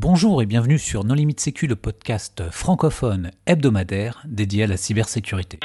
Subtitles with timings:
[0.00, 5.58] Bonjour et bienvenue sur Non Limite Sécu, le podcast francophone hebdomadaire dédié à la cybersécurité.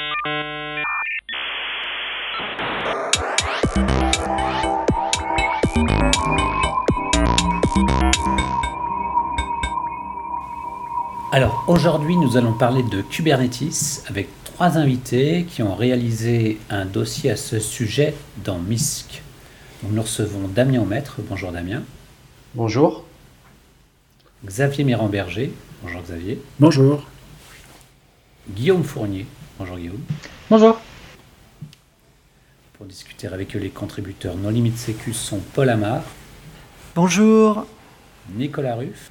[11.30, 17.30] Alors aujourd'hui nous allons parler de Kubernetes avec trois invités qui ont réalisé un dossier
[17.30, 19.22] à ce sujet dans MISC.
[19.84, 21.20] nous recevons Damien Maître.
[21.28, 21.84] Bonjour Damien.
[22.56, 23.04] Bonjour.
[24.44, 25.52] Xavier Mirand-Berger.
[25.82, 26.38] Bonjour Xavier.
[26.60, 27.04] Bonjour.
[28.50, 29.26] Guillaume Fournier.
[29.58, 30.02] Bonjour Guillaume.
[30.50, 30.78] Bonjour.
[32.74, 36.02] Pour discuter avec eux, les contributeurs Non Limite Sécu sont Paul Amar.
[36.94, 37.66] Bonjour.
[38.34, 39.10] Nicolas Ruff.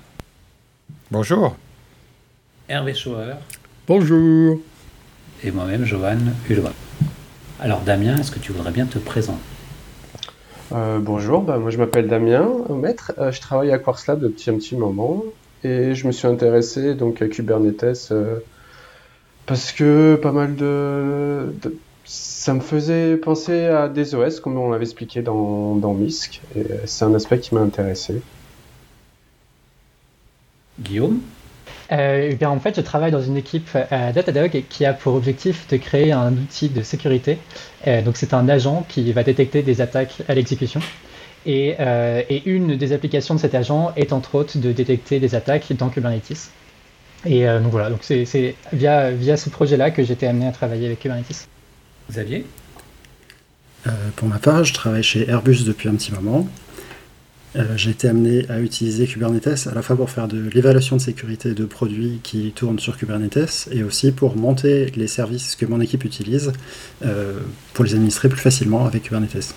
[1.10, 1.56] Bonjour.
[2.70, 3.36] Hervé Schauer.
[3.88, 4.60] Bonjour.
[5.44, 6.70] Et moi-même, Johan Hulot.
[7.60, 9.53] Alors Damien, est-ce que tu voudrais bien te présenter?
[10.74, 14.56] Euh, bonjour, bah, moi je m'appelle Damien Maître, euh, je travaille à Quartz depuis un
[14.56, 15.24] petit moment
[15.64, 18.40] et je me suis intéressé donc à Kubernetes euh,
[19.46, 21.54] parce que pas mal de,
[22.06, 26.66] ça me faisait penser à des OS comme on l'avait expliqué dans, dans MISC et
[26.86, 28.22] c'est un aspect qui m'a intéressé.
[30.80, 31.20] Guillaume?
[31.92, 35.16] Euh, eh bien, en fait, je travaille dans une équipe à Datadog qui a pour
[35.16, 37.38] objectif de créer un outil de sécurité.
[37.88, 40.80] Euh, donc, c'est un agent qui va détecter des attaques à l'exécution.
[41.46, 45.36] Et, euh, et, une des applications de cet agent est entre autres de détecter des
[45.36, 46.50] attaques dans Kubernetes.
[47.26, 51.00] Et donc voilà, donc c'est via, via ce projet-là que j'étais amené à travailler avec
[51.00, 51.48] Kubernetes.
[52.12, 52.46] Xavier?
[54.18, 56.46] Pour ma part, je travaille chez Airbus depuis un petit moment.
[57.56, 61.02] Euh, j'ai été amené à utiliser Kubernetes à la fois pour faire de l'évaluation de
[61.02, 65.80] sécurité de produits qui tournent sur Kubernetes et aussi pour monter les services que mon
[65.80, 66.52] équipe utilise
[67.06, 67.40] euh,
[67.74, 69.54] pour les administrer plus facilement avec Kubernetes.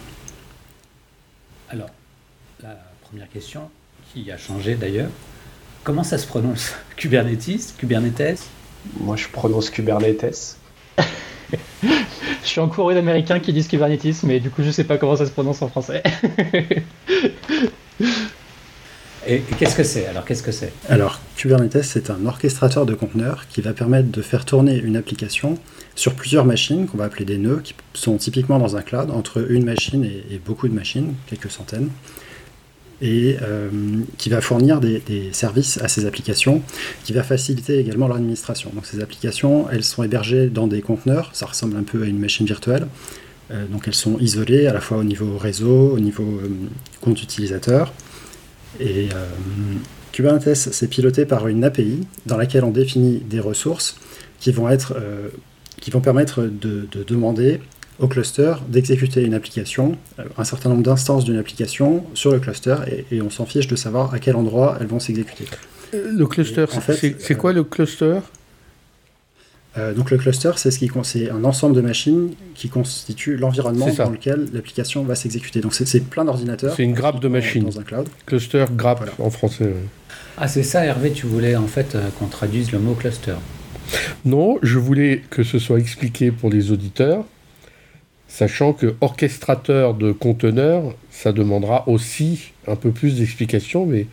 [1.70, 1.88] Alors,
[2.62, 3.70] la première question,
[4.12, 5.10] qui a changé d'ailleurs,
[5.82, 8.44] comment ça se prononce Kubernetes Kubernetes?
[9.00, 10.58] Moi je prononce Kubernetes.
[11.82, 15.24] je suis encouré d'américains qui disent Kubernetes, mais du coup je sais pas comment ça
[15.24, 16.02] se prononce en français.
[19.28, 20.72] Et, qu'est-ce que c'est Alors, qu'est-ce que c'est?
[20.88, 25.58] Alors, Kubernetes, c'est un orchestrateur de conteneurs qui va permettre de faire tourner une application
[25.96, 29.50] sur plusieurs machines qu'on va appeler des nœuds, qui sont typiquement dans un cloud, entre
[29.50, 31.88] une machine et, beaucoup de machines, quelques centaines,
[33.02, 33.68] et euh,
[34.16, 35.02] qui va fournir des,
[35.32, 36.62] services à ces applications,
[37.02, 38.70] qui va faciliter également leur administration.
[38.74, 42.18] Donc, ces applications, elles sont hébergées dans des conteneurs, ça ressemble un peu à une
[42.18, 42.86] machine virtuelle.
[43.50, 46.48] Euh, donc elles sont isolées à la fois au niveau réseau, au niveau euh,
[47.00, 47.92] compte utilisateur.
[48.80, 49.26] Et euh,
[50.12, 53.96] Kubernetes, c'est piloté par une API dans laquelle on définit des ressources
[54.40, 54.94] qui vont, être,
[55.80, 57.60] qui vont permettre de, demander
[57.98, 59.96] au cluster d'exécuter une application,
[60.36, 62.76] un certain nombre d'instances d'une application sur le cluster,
[63.10, 65.44] et, on s'en fiche de savoir à quel endroit elles vont s'exécuter.
[65.92, 66.66] Le cluster,
[67.18, 68.20] c'est quoi le cluster?
[69.78, 74.46] Euh, donc le cluster, c'est ce un ensemble de machines qui constitue l'environnement dans lequel
[74.52, 75.60] l'application va s'exécuter.
[75.60, 76.74] Donc c'est plein d'ordinateurs.
[76.74, 77.64] C'est une grappe de machines.
[77.64, 78.08] Dans un cloud.
[78.24, 79.72] Cluster, grappe en français.
[80.38, 83.34] Ah c'est ça Hervé, tu voulais en fait euh, qu'on traduise le mot cluster.
[84.24, 87.24] Non, je voulais que ce soit expliqué pour les auditeurs,
[88.28, 94.06] sachant que orchestrateur de conteneurs, ça demandera aussi un peu plus d'explications, mais,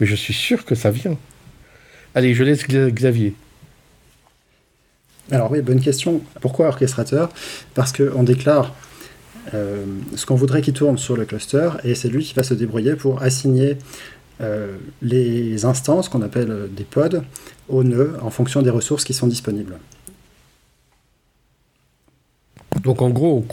[0.00, 1.16] mais je suis sûr que ça vient.
[2.14, 3.34] Allez, je laisse Xavier.
[5.30, 6.20] Alors oui, bonne question.
[6.40, 7.30] Pourquoi orchestrateur?
[7.74, 8.74] Parce qu'on déclare
[9.52, 9.84] euh,
[10.16, 12.94] ce qu'on voudrait qu'il tourne sur le cluster et c'est lui qui va se débrouiller
[12.94, 13.76] pour assigner
[14.40, 17.22] euh, les instances qu'on appelle des pods
[17.68, 19.78] au nœud en fonction des ressources qui sont disponibles.
[22.82, 23.44] Donc en gros,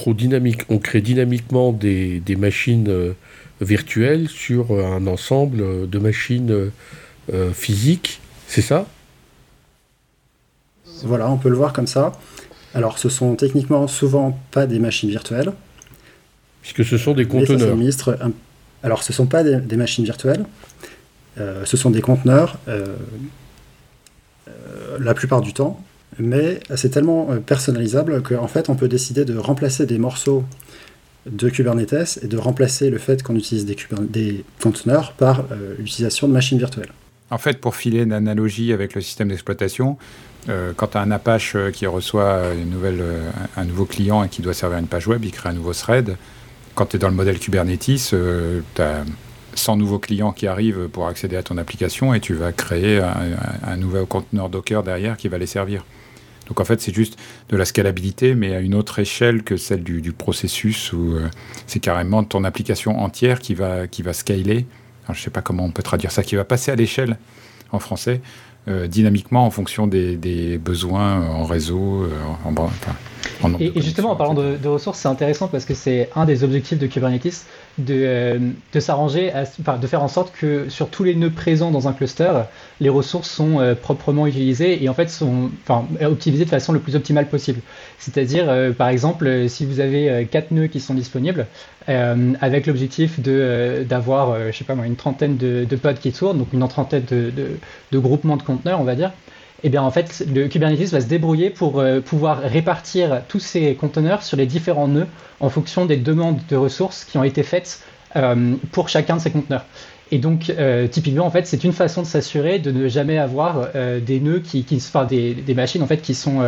[0.69, 3.13] on crée, dynamiquement des, machines euh,
[3.61, 6.71] virtuelles sur un ensemble de machines
[7.53, 8.87] physiques, c'est ça?
[11.03, 12.13] Voilà, on peut le voir comme ça.
[12.73, 15.51] Alors, ce sont techniquement souvent pas des machines virtuelles.
[16.61, 17.77] Puisque ce sont des conteneurs.
[18.83, 20.45] Alors, ce ne sont pas des, machines virtuelles.
[21.39, 22.85] Euh, ce sont des conteneurs euh,
[24.47, 25.83] euh, la plupart du temps.
[26.19, 30.43] Mais c'est tellement personnalisable qu'en fait, on peut décider de remplacer des morceaux
[31.25, 33.77] de Kubernetes et de remplacer le fait qu'on utilise des,
[34.09, 35.45] des, conteneurs par
[35.77, 36.91] l'utilisation de machines virtuelles.
[37.29, 39.97] En fait, pour filer une analogie avec le système d'exploitation,
[40.49, 44.23] euh, quand tu as un Apache euh, qui reçoit une nouvelle, euh, un nouveau client
[44.23, 46.17] et qui doit servir une page web, il crée un nouveau thread.
[46.75, 49.03] Quand tu es dans le modèle Kubernetes, tu as
[49.55, 53.75] 100 nouveaux clients qui arrivent pour accéder à ton application et tu vas créer un,
[53.75, 55.83] nouveau conteneur Docker derrière qui va les servir.
[56.47, 59.83] Donc en fait, c'est juste de la scalabilité, mais à une autre échelle que celle
[59.83, 61.17] du, processus où
[61.67, 64.65] c'est carrément ton application entière qui va, qui va scaler
[65.13, 67.17] je ne sais pas comment on peut traduire ça, qui va passer à l'échelle
[67.71, 68.21] en français,
[68.67, 72.07] euh, dynamiquement en fonction des, besoins en réseau,
[72.45, 72.69] en, en,
[73.59, 76.43] et, et, justement, en parlant de, de ressources, c'est intéressant parce que c'est un des
[76.43, 77.45] objectifs de Kubernetes,
[77.77, 78.39] de, euh,
[78.73, 81.93] de s'arranger, enfin, de faire en sorte que sur tous les nœuds présents dans un
[81.93, 82.31] cluster,
[82.79, 86.79] les ressources sont euh, proprement utilisées et en fait sont enfin, optimisées de façon le
[86.79, 87.61] plus optimale possible.
[88.01, 91.47] C'est-à-dire, euh, par exemple, si vous avez quatre nœuds qui sont disponibles,
[91.87, 96.67] avec l'objectif d'avoir, je sais pas moi, une trentaine de, pods qui tournent, donc une
[96.67, 99.11] trentaine de, groupements de conteneurs, on va dire,
[99.63, 103.75] eh bien en fait, le Kubernetes va se débrouiller pour euh, pouvoir répartir tous ces
[103.75, 105.07] conteneurs sur les différents nœuds
[105.39, 107.81] en fonction des demandes de ressources qui ont été faites
[108.15, 109.65] euh, pour chacun de ces conteneurs.
[110.13, 113.69] Et donc, euh, typiquement, en fait, c'est une façon de s'assurer de ne jamais avoir
[113.73, 116.41] des nœuds qui, qui des, des, machines en fait qui sont,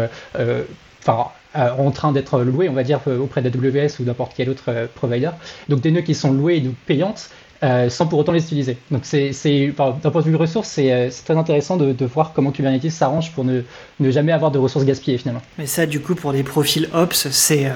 [1.06, 5.30] enfin, en train d'être louées, on va dire, auprès d'AWS ou n'importe quel autre provider.
[5.70, 7.30] Donc, des nœuds qui sont loués et payantes
[7.64, 8.76] euh, sans pour autant les utiliser.
[8.92, 9.32] Donc c'est,
[9.78, 13.46] d'un point de vue ressources, euh, c'est, très intéressant de, voir comment Kubernetes s'arrange pour
[13.46, 13.62] ne,
[14.02, 15.42] jamais avoir de ressources gaspillées finalement.
[15.58, 17.74] Mais ça, du coup, pour des profils Ops, c'est euh,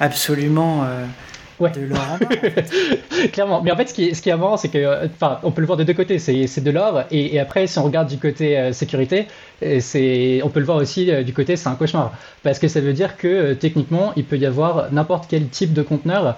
[0.00, 0.84] absolument
[1.60, 1.70] ouais.
[1.70, 2.18] de l'or
[3.32, 3.62] Clairement.
[3.62, 5.60] Mais en fait, ce qui est, ce qui est marrant, c'est que, enfin, on peut
[5.60, 6.18] le voir de deux côtés.
[6.18, 7.04] C'est, de l'or.
[7.10, 9.26] Et, et, après, si on regarde du côté sécurité,
[9.80, 12.12] c'est, on peut le voir aussi du côté c'est un cauchemar.
[12.42, 15.82] Parce que ça veut dire que techniquement, il peut y avoir n'importe quel type de
[15.82, 16.36] conteneur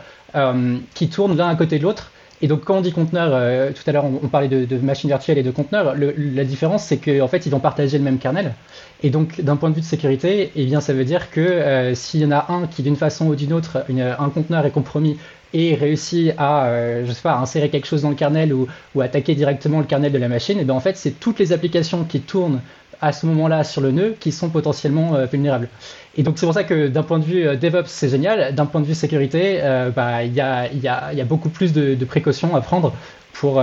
[0.94, 2.12] qui tourne l'un à côté de l'autre
[2.42, 5.10] et donc, quand on dit conteneur, euh, tout à l'heure, on, parlait de, de machines
[5.10, 5.94] virtuelles et de conteneurs.
[5.94, 8.54] la différence, c'est qu'en fait, ils vont partager le même kernel.
[9.02, 11.94] Et donc, d'un point de vue de sécurité, eh bien, ça veut dire que euh,
[11.94, 15.16] s'il y en a un qui, d'une façon ou d'une autre, un conteneur est compromis
[15.52, 19.00] et réussit à, euh, je sais pas, insérer quelque chose dans le kernel ou, ou
[19.00, 21.52] attaquer directement le kernel de la machine, et eh bien en fait, c'est toutes les
[21.52, 22.60] applications qui tournent
[23.00, 25.68] à ce moment-là sur le nœud qui sont potentiellement euh, vulnérables.
[26.16, 28.54] Et donc c'est pour ça que d'un point de vue euh, DevOps, c'est génial.
[28.54, 31.48] D'un point de vue sécurité, euh, bah, il y, a, y, a, y, a, beaucoup
[31.48, 32.92] plus de, de, précautions à prendre
[33.32, 33.62] pour,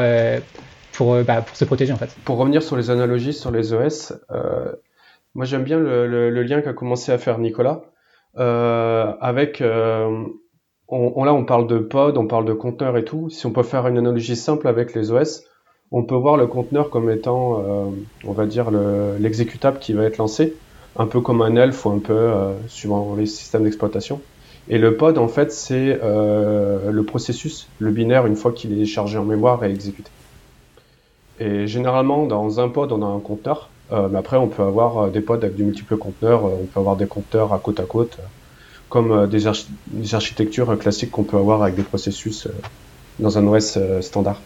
[0.94, 2.16] pour, bah, pour se protéger en fait.
[2.25, 4.13] Pour revenir sur les analogies sur les OS,
[5.38, 7.84] moi j'aime bien le, le, le lien qu'a commencé à faire Nicolas.
[8.36, 9.63] avec
[10.89, 13.30] on, là on parle de pod, on parle de conteneur et tout.
[13.30, 15.44] Si on peut faire une analogie simple avec les OS,
[15.92, 17.86] on peut voir le conteneur comme étant, euh,
[18.25, 18.72] on va dire,
[19.19, 20.56] l'exécutable qui va être lancé,
[20.98, 24.22] un peu comme un elf ou un peu euh, suivant les systèmes d'exploitation.
[24.69, 28.86] Et le pod, en fait, c'est euh, le processus, le binaire, une fois qu'il est
[28.86, 30.10] chargé en mémoire et exécuté.
[31.39, 35.22] Et généralement, dans un pod, on a un conteneur, mais après, on peut avoir des
[35.22, 38.18] pods avec de multiples conteneurs, on peut avoir des conteneurs à côte à côte,
[38.89, 39.45] comme des,
[39.88, 42.48] des, architectures classiques qu'on peut avoir avec des processus
[43.19, 44.42] dans un OS standard.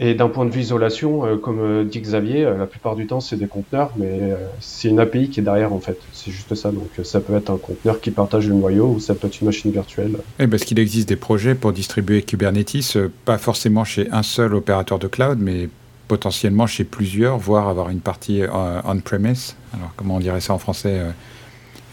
[0.00, 3.06] Et d'un point de vue isolation, euh, comme euh, dit Xavier, euh, la plupart du
[3.06, 5.98] temps c'est des conteneurs, mais c'est une API qui est derrière en fait.
[6.12, 6.70] C'est juste ça.
[6.70, 9.46] Donc ça peut être un conteneur qui partage le noyau ou ça peut être une
[9.46, 10.18] machine virtuelle.
[10.38, 14.98] Et parce qu'il existe des projets pour distribuer Kubernetes, pas forcément chez un seul opérateur
[14.98, 15.68] de cloud, mais
[16.08, 18.42] potentiellement chez plusieurs, voire avoir une partie
[18.84, 19.54] on-premise.
[19.74, 21.02] Alors comment on dirait ça en français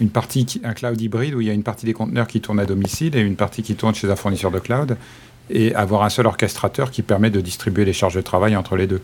[0.02, 2.60] une partie, un cloud hybride où il y a une partie des conteneurs qui tournent
[2.60, 4.98] à domicile et une partie qui tourne chez un fournisseur de cloud
[5.50, 8.88] et avoir un seul orchestrateur qui permet de distribuer les charges de travail entre les
[8.88, 9.02] deux.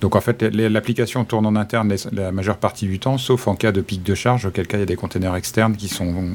[0.00, 3.72] Donc en fait, l'application tourne en interne la majeure partie du temps, sauf en cas
[3.72, 6.34] de pic de charge, auquel cas il y a des containers externes qui sont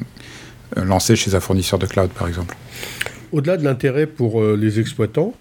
[0.76, 2.54] euh, lancés chez un fournisseur de cloud, par exemple.
[3.32, 5.34] Au-delà de l'intérêt pour euh, les exploitants,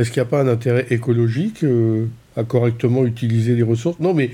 [0.00, 4.00] est-ce qu'il n'y a pas un intérêt écologique euh, à correctement utiliser les ressources?
[4.00, 4.30] Non, mais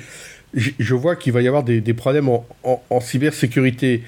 [0.54, 4.04] je vois qu'il va y avoir des, problèmes en, cybersécurité.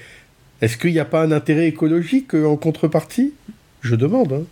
[0.61, 3.33] Est-ce qu'il n'y a pas un intérêt écologique en contrepartie?
[3.81, 4.45] Je demande.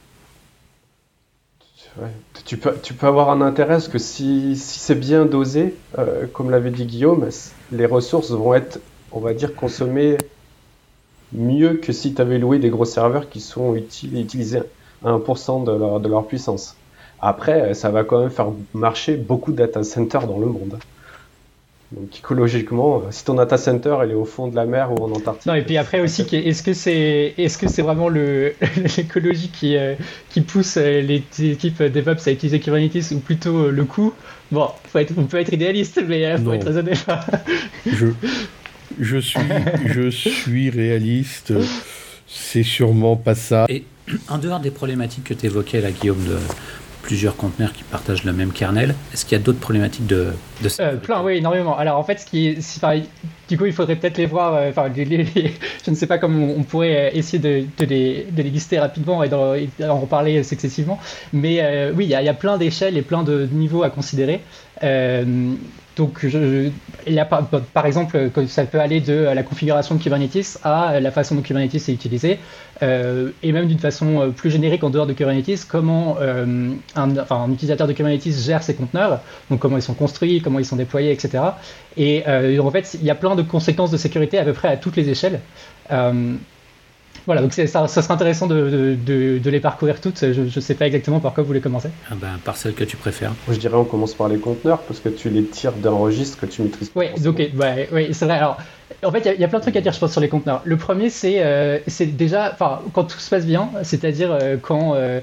[2.00, 2.10] Hein.
[2.46, 6.86] Tu, peux, avoir un intérêt parce que si, c'est bien dosé, euh, comme l'avait dit
[6.86, 7.30] Guillaume,
[7.72, 8.80] les ressources vont être,
[9.12, 10.18] on va dire, consommées
[11.32, 14.62] mieux que si tu avais loué des gros serveurs qui sont utilisés
[15.04, 16.76] à 1% de leur, de leur puissance.
[17.22, 20.78] Après, ça va quand même faire marcher beaucoup de data centers dans le monde.
[21.94, 25.06] Donc écologiquement, euh, si ton data center elle est au fond de la mer ou
[25.06, 25.46] en Antarctique.
[25.46, 28.54] Non et puis après aussi, est-ce que c'est est-ce que c'est vraiment le
[28.98, 29.96] l'écologie qui euh,
[30.30, 34.14] qui pousse euh, les équipes DevOps à utiliser Kubernetes ou plutôt le coût?
[34.52, 36.98] Bon, faut être, on peut être idéaliste, mais il faut être raisonnable.
[37.86, 38.08] je
[39.00, 39.40] je suis
[39.86, 41.54] je suis réaliste.
[42.28, 43.66] C'est sûrement pas ça.
[43.70, 43.86] Et
[44.28, 46.38] en dehors des problématiques que tu évoquais là, Guillaume, de
[47.08, 48.94] plusieurs conteneurs qui partagent le même kernel.
[49.14, 50.28] Est-ce qu'il y a d'autres problématiques de,
[50.62, 51.78] de euh, Plein, oui, énormément.
[51.78, 52.60] Alors en fait, ce qui est,
[53.48, 54.54] du coup, il faudrait peut-être les voir.
[54.56, 58.78] euh, Enfin, je ne sais pas comment on pourrait euh, essayer de, les, de lister
[58.78, 61.00] rapidement et d'en reparler successivement.
[61.32, 64.42] Mais oui, il y, il y a plein d'échelles et plein de niveaux à considérer.
[66.00, 66.70] Euh,
[67.52, 71.36] donc, par, exemple, que ça peut aller de la configuration de Kubernetes à la façon
[71.36, 72.40] dont Kubernetes est utilisé,
[72.84, 77.52] euh, et même d'une façon euh, plus générique en dehors de Kubernetes, comment euh, un,
[77.52, 81.12] utilisateur de Kubernetes gère ses conteneurs, donc comment ils sont construits, comment ils sont déployés,
[81.12, 81.44] etc.
[81.96, 84.70] Et euh, en fait, il y a plein de conséquences de sécurité à peu près
[84.70, 85.40] à toutes les échelles.
[87.28, 90.20] Voilà, donc c'est- ça, ça serait intéressant de, de- de- de les parcourir toutes.
[90.32, 91.90] Je ne sais pas exactement par quoi vous voulez commencer.
[92.10, 93.34] Ah ben, par celle que tu préfères.
[93.46, 96.40] Moi, je dirais on commence par les conteneurs parce que tu les tires d'un registre
[96.40, 97.00] que tu maîtrises pas.
[97.02, 98.36] Oui, donc, ouais, ouais, c'est vrai.
[98.38, 98.58] Alors,
[99.04, 100.62] en fait, il y a- plein de trucs à dire, je pense, sur les conteneurs.
[100.66, 101.78] Le premier, c'est euh,
[102.14, 105.20] déjà, enfin, quand tout se passe bien, c'est-à-dire euh, quand, euh,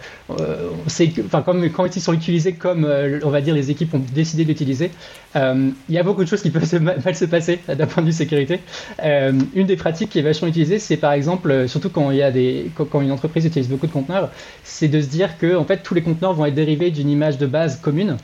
[1.75, 4.91] quand ils sont utilisés comme, euh, on va dire, les équipes ont décidé d'utiliser,
[5.35, 8.13] il y a beaucoup de choses qui peuvent mal se passer d'un point de vue
[8.13, 8.61] sécurité.
[9.03, 12.31] Une des pratiques qui est vachement utilisée, c'est par exemple, surtout quand il y a
[12.31, 14.31] des, quand une entreprise utilise beaucoup de conteneurs,
[14.63, 17.39] c'est de se dire que en fait tous les conteneurs vont être dérivés d'une image
[17.39, 18.17] de base commune.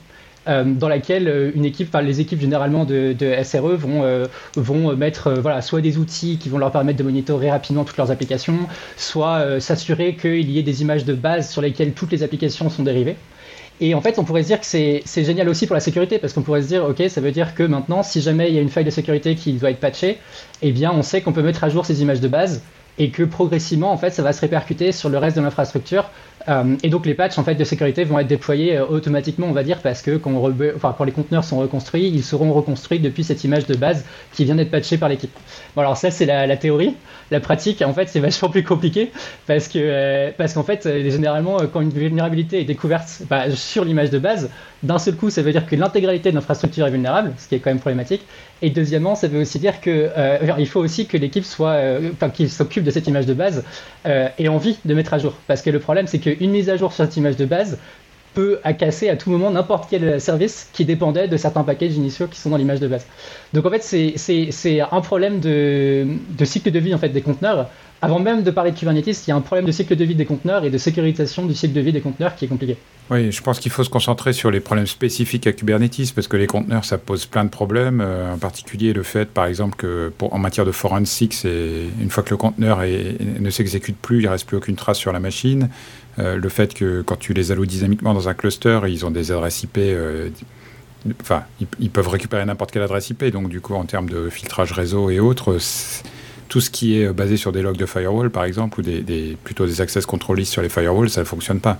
[0.47, 5.61] Euh, dans laquelle euh, une équipe, les équipes généralement de, SRE vont, euh, mettre voilà,
[5.61, 8.57] soit des outils qui vont leur permettre de monitorer rapidement toutes leurs applications,
[8.97, 12.83] soit s'assurer qu'il y ait des images de base sur lesquelles toutes les applications sont
[12.83, 13.15] dérivées.
[13.79, 16.33] Et en fait, on pourrait se dire que c'est génial aussi pour la sécurité, parce
[16.33, 18.61] qu'on pourrait se dire, ok, ça veut dire que maintenant, si jamais il y a
[18.61, 20.17] une faille de sécurité qui doit être patchée,
[20.61, 22.61] eh bien, on sait qu'on peut mettre à jour ces images de base
[22.99, 26.09] et que progressivement, en fait, ça va se répercuter sur le reste de l'infrastructure.
[26.47, 29.51] Euh, et donc, les patchs en fait de sécurité vont être déployés euh, automatiquement, on
[29.51, 33.65] va dire, parce que quand, les conteneurs sont reconstruits, ils seront reconstruits depuis cette image
[33.65, 35.31] de base qui vient d'être patchée par l'équipe.
[35.75, 36.95] Bon, alors ça, c'est la, théorie.
[37.29, 39.11] La pratique, en fait, c'est vachement plus compliqué
[39.47, 44.09] parce que euh, parce qu'en fait, généralement, quand une vulnérabilité est découverte bah, sur l'image
[44.09, 44.49] de base,
[44.83, 47.59] d'un seul coup, ça veut dire que l'intégralité de l'infrastructure est vulnérable, ce qui est
[47.59, 48.21] quand même problématique.
[48.61, 52.11] Et deuxièmement, ça veut aussi dire que euh, il faut aussi que l'équipe soit, euh,
[52.13, 53.63] enfin, qu'il s'occupe de cette image de base
[54.05, 55.33] euh, ait envie de mettre à jour.
[55.47, 57.79] Parce que le problème, c'est qu'une mise à jour sur cette image de base
[58.33, 62.27] peut à casser à tout moment n'importe quel service qui dépendait de certains packages initiaux
[62.27, 63.05] qui sont dans l'image de base.
[63.53, 66.05] Donc en fait, c'est- un problème de,
[66.37, 67.69] de cycle de vie en fait, des conteneurs.
[68.03, 70.15] Avant même de parler de Kubernetes, il y a un problème de cycle de vie
[70.15, 72.75] des conteneurs et de sécurisation du cycle de vie des conteneurs qui est compliqué.
[73.11, 76.35] Oui, je pense qu'il faut se concentrer sur les problèmes spécifiques à Kubernetes parce que
[76.37, 78.01] les conteneurs, ça pose plein de problèmes.
[78.01, 82.23] euh, en particulier le fait, par exemple, que en matière de forensic, c'est une fois
[82.23, 82.79] que le conteneur
[83.39, 85.69] ne s'exécute plus, il reste plus aucune trace sur la machine.
[86.19, 89.31] Euh, le fait que quand tu les alloues dynamiquement dans un cluster, ils ont des
[89.31, 89.77] adresses IP.
[89.77, 90.29] euh,
[91.19, 91.45] Enfin,
[91.79, 93.25] ils, peuvent récupérer n'importe quelle adresse IP.
[93.25, 95.57] Donc, du coup, en termes de filtrage réseau et autres,
[96.47, 99.65] tout ce qui est basé sur des logs de firewall, par exemple, ou des, plutôt
[99.65, 101.79] des access control lists sur les firewalls, ça ne fonctionne pas.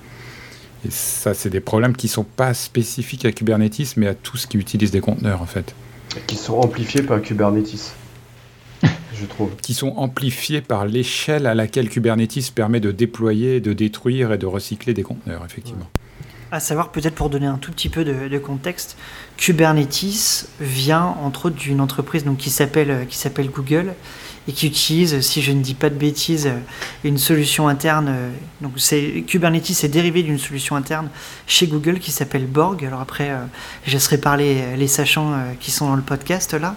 [0.87, 4.47] Et ça, c'est des problèmes qui sont pas spécifiques à Kubernetes, mais à tout ce
[4.47, 5.75] qui utilise des conteneurs, en fait.
[6.25, 7.93] Qui sont amplifiés par Kubernetes.
[9.13, 9.55] je trouve.
[9.61, 14.45] Qui sont amplifiés par l'échelle à laquelle Kubernetes permet de déployer, de détruire et de
[14.45, 15.87] recycler des conteneurs, effectivement.
[16.53, 18.97] À savoir, peut-être pour donner un tout petit peu de, contexte,
[19.37, 23.93] Kubernetes vient entre autres d'une entreprise donc, qui s'appelle Google
[24.49, 26.49] et qui utilise, si je ne dis pas de bêtises,
[27.05, 28.07] une solution interne.
[28.09, 28.29] euh,
[28.59, 28.73] Donc
[29.27, 31.09] Kubernetes est dérivé d'une solution interne
[31.47, 32.83] chez Google qui s'appelle Borg.
[32.83, 33.37] Alors après, euh,
[33.85, 36.75] je laisserai parler les sachants euh, qui sont dans le podcast là,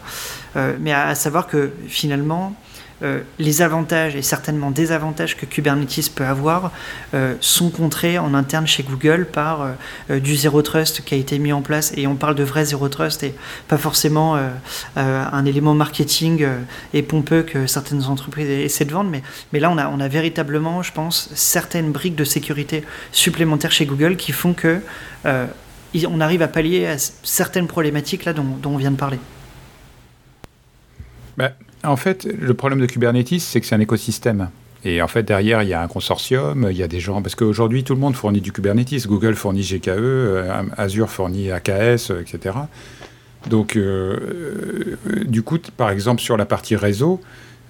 [0.78, 2.54] mais à savoir que finalement.
[3.02, 6.70] Euh, les avantages et certainement désavantages que Kubernetes peut avoir
[7.12, 9.74] euh, sont contrés en interne chez Google par
[10.10, 12.64] euh, du zero trust qui a été mis en place et on parle de vrai
[12.64, 13.34] zero trust et
[13.66, 14.38] pas forcément
[14.96, 16.46] un élément marketing
[16.92, 19.22] et pompeux que certaines entreprises essaient de vendre mais,
[19.52, 23.86] mais là on a, on a véritablement je pense certaines briques de sécurité supplémentaires chez
[23.86, 24.80] Google qui font que
[25.24, 29.18] on arrive à pallier à certaines problématiques là dont, dont on vient de parler.
[31.36, 31.52] Bah,
[31.84, 34.50] en fait, le problème de Kubernetes, c'est que c'est un écosystème.
[34.84, 37.22] Et en fait, derrière, il y a un consortium, il y a des gens.
[37.22, 39.06] Parce qu'aujourd'hui, tout le monde fournit du Kubernetes.
[39.06, 42.56] Google fournit GKE, euh, Azure fournit AKS, euh, etc.
[43.48, 47.24] Donc, euh, euh, du coup, par exemple, sur la partie réseau, euh,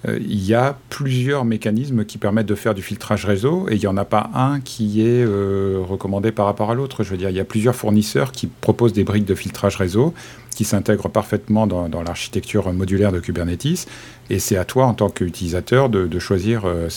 [0.07, 3.87] il y a plusieurs mécanismes qui permettent de faire du filtrage réseau et il n'y
[3.87, 7.03] en a pas un qui est euh, recommandé par rapport à l'autre.
[7.03, 10.13] Je veux dire, il y a plusieurs fournisseurs qui proposent des briques de filtrage réseau
[10.51, 13.87] qui s'intègrent parfaitement dans, l'architecture modulaire de Kubernetes
[14.29, 16.87] et c'est à toi en tant qu'utilisateur de, de choisir euh,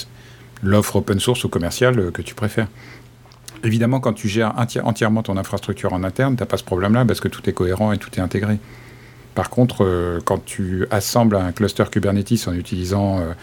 [0.63, 2.69] l'offre open source ou commerciale euh, que tu préfères.
[3.65, 7.05] Évidemment, quand tu gères enti- entièrement ton infrastructure en interne, tu n'as pas ce problème-là
[7.05, 8.59] parce que tout est cohérent et tout est intégré.
[9.39, 13.35] Par contre, euh, quand tu assembles un cluster Kubernetes en utilisant euh,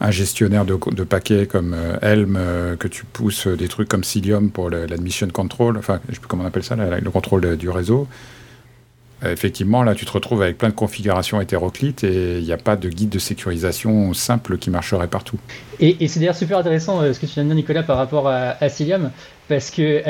[0.00, 2.38] un gestionnaire de, paquets comme euh, Helm,
[2.78, 6.44] que tu pousses des trucs comme Cilium pour l'admission control, enfin, je sais plus comment
[6.44, 8.08] on appelle ça, le contrôle du réseau,
[9.22, 12.76] effectivement, là, tu te retrouves avec plein de configurations hétéroclites et il n'y a pas
[12.76, 15.38] de guide de sécurisation simple qui marcherait partout.
[15.80, 18.68] Et, c'est d'ailleurs super intéressant ce que tu viens de dire, Nicolas, par rapport à,
[18.68, 19.10] Cilium,
[19.48, 20.02] parce que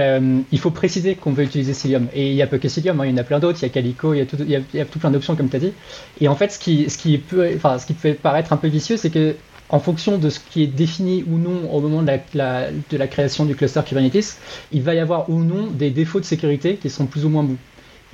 [0.50, 2.08] il faut préciser qu'on veut utiliser Cilium.
[2.14, 3.62] Et il n'y a pas que Cilium, hein, il y en a plein d'autres, il
[3.62, 5.72] y a Calico, il y a tout, plein d'options, comme tu as dit.
[6.20, 9.36] Et en fait, ce qui peut paraître un peu vicieux, c'est que
[9.68, 13.06] en fonction de ce qui est défini ou non au moment de la, de la,
[13.06, 14.36] création du cluster Kubernetes,
[14.72, 17.42] il va y avoir ou non des défauts de sécurité qui sont plus ou moins
[17.42, 17.56] bons.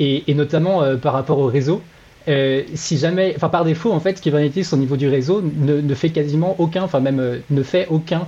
[0.01, 1.83] Et, notamment euh, par rapport au réseau,
[2.29, 6.11] euh, si jamais, enfin par défaut en fait, Kubernetes au niveau du réseau ne, fait
[6.11, 8.27] quasiment aucun, enfin même euh, ne fait aucun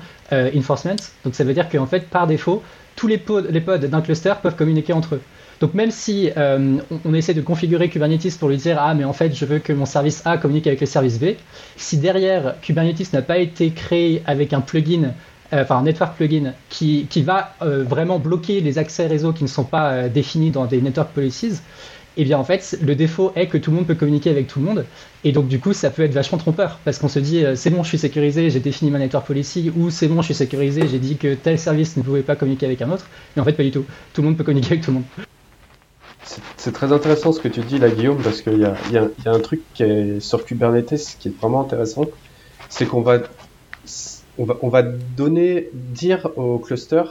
[0.56, 0.96] enforcement.
[1.24, 2.62] Donc ça veut dire qu'en fait par défaut,
[2.96, 5.20] tous les pods, d'un cluster peuvent communiquer entre eux.
[5.60, 9.12] Donc même si euh, on, essaie de configurer Kubernetes pour lui dire ah mais en
[9.12, 11.34] fait je veux que mon service A communique avec le service B,
[11.76, 15.12] si derrière Kubernetes n'a pas été créé avec un plugin,
[15.52, 19.64] enfin un network plugin qui, va euh, vraiment bloquer les accès réseau qui ne sont
[19.64, 21.60] pas définis dans des network policies,
[22.16, 24.46] et eh bien en fait le défaut est que tout le monde peut communiquer avec
[24.46, 24.84] tout le monde.
[25.24, 27.82] Et donc du coup ça peut être vachement trompeur parce qu'on se dit c'est bon
[27.82, 30.98] je suis sécurisé j'ai défini ma network policy ou c'est bon je suis sécurisé j'ai
[30.98, 33.06] dit que tel service ne pouvait pas communiquer avec un autre.
[33.34, 33.86] Mais en fait pas du tout.
[34.12, 35.04] Tout le monde peut communiquer avec tout le monde.
[36.56, 39.08] C'est très intéressant ce que tu dis là, Guillaume, parce qu'il y a, y, a,
[39.24, 42.04] y a, un truc qui est sur Kubernetes qui est vraiment intéressant.
[42.68, 43.18] C'est qu'on va,
[44.38, 47.02] on va, on va donner, dire au cluster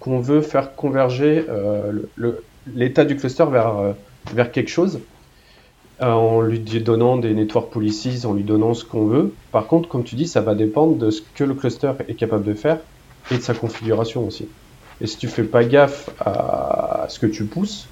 [0.00, 1.92] qu'on veut faire converger euh,
[2.74, 5.00] l'état du cluster vers, euh, quelque chose,
[6.02, 9.34] euh, en lui donnant des network policies, en lui donnant ce qu'on veut.
[9.50, 12.44] Par contre, comme tu dis, ça va dépendre de ce que le cluster est capable
[12.44, 12.78] de faire
[13.30, 14.46] et de sa configuration aussi.
[15.00, 17.88] Et si tu fais pas gaffe à ce que tu pousses,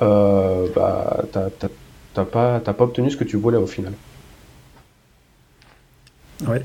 [0.00, 1.24] bah,
[2.14, 3.92] t'as pas, pas obtenu ce que tu voulais au final.
[6.46, 6.62] Ouais.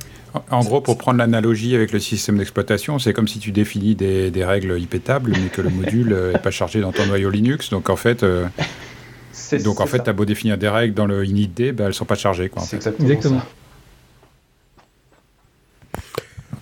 [0.50, 4.32] En gros, pour prendre l'analogie avec le système d'exploitation, c'est comme si tu définis des,
[4.32, 7.70] des, règles IP-tables, mais que le module n'est pas chargé dans ton noyau Linux.
[7.70, 8.48] Donc en fait, euh,
[9.64, 12.50] donc en fait, beau définir des règles dans le initd, bah, elles sont pas chargées.
[12.50, 13.42] Quoi, exactement.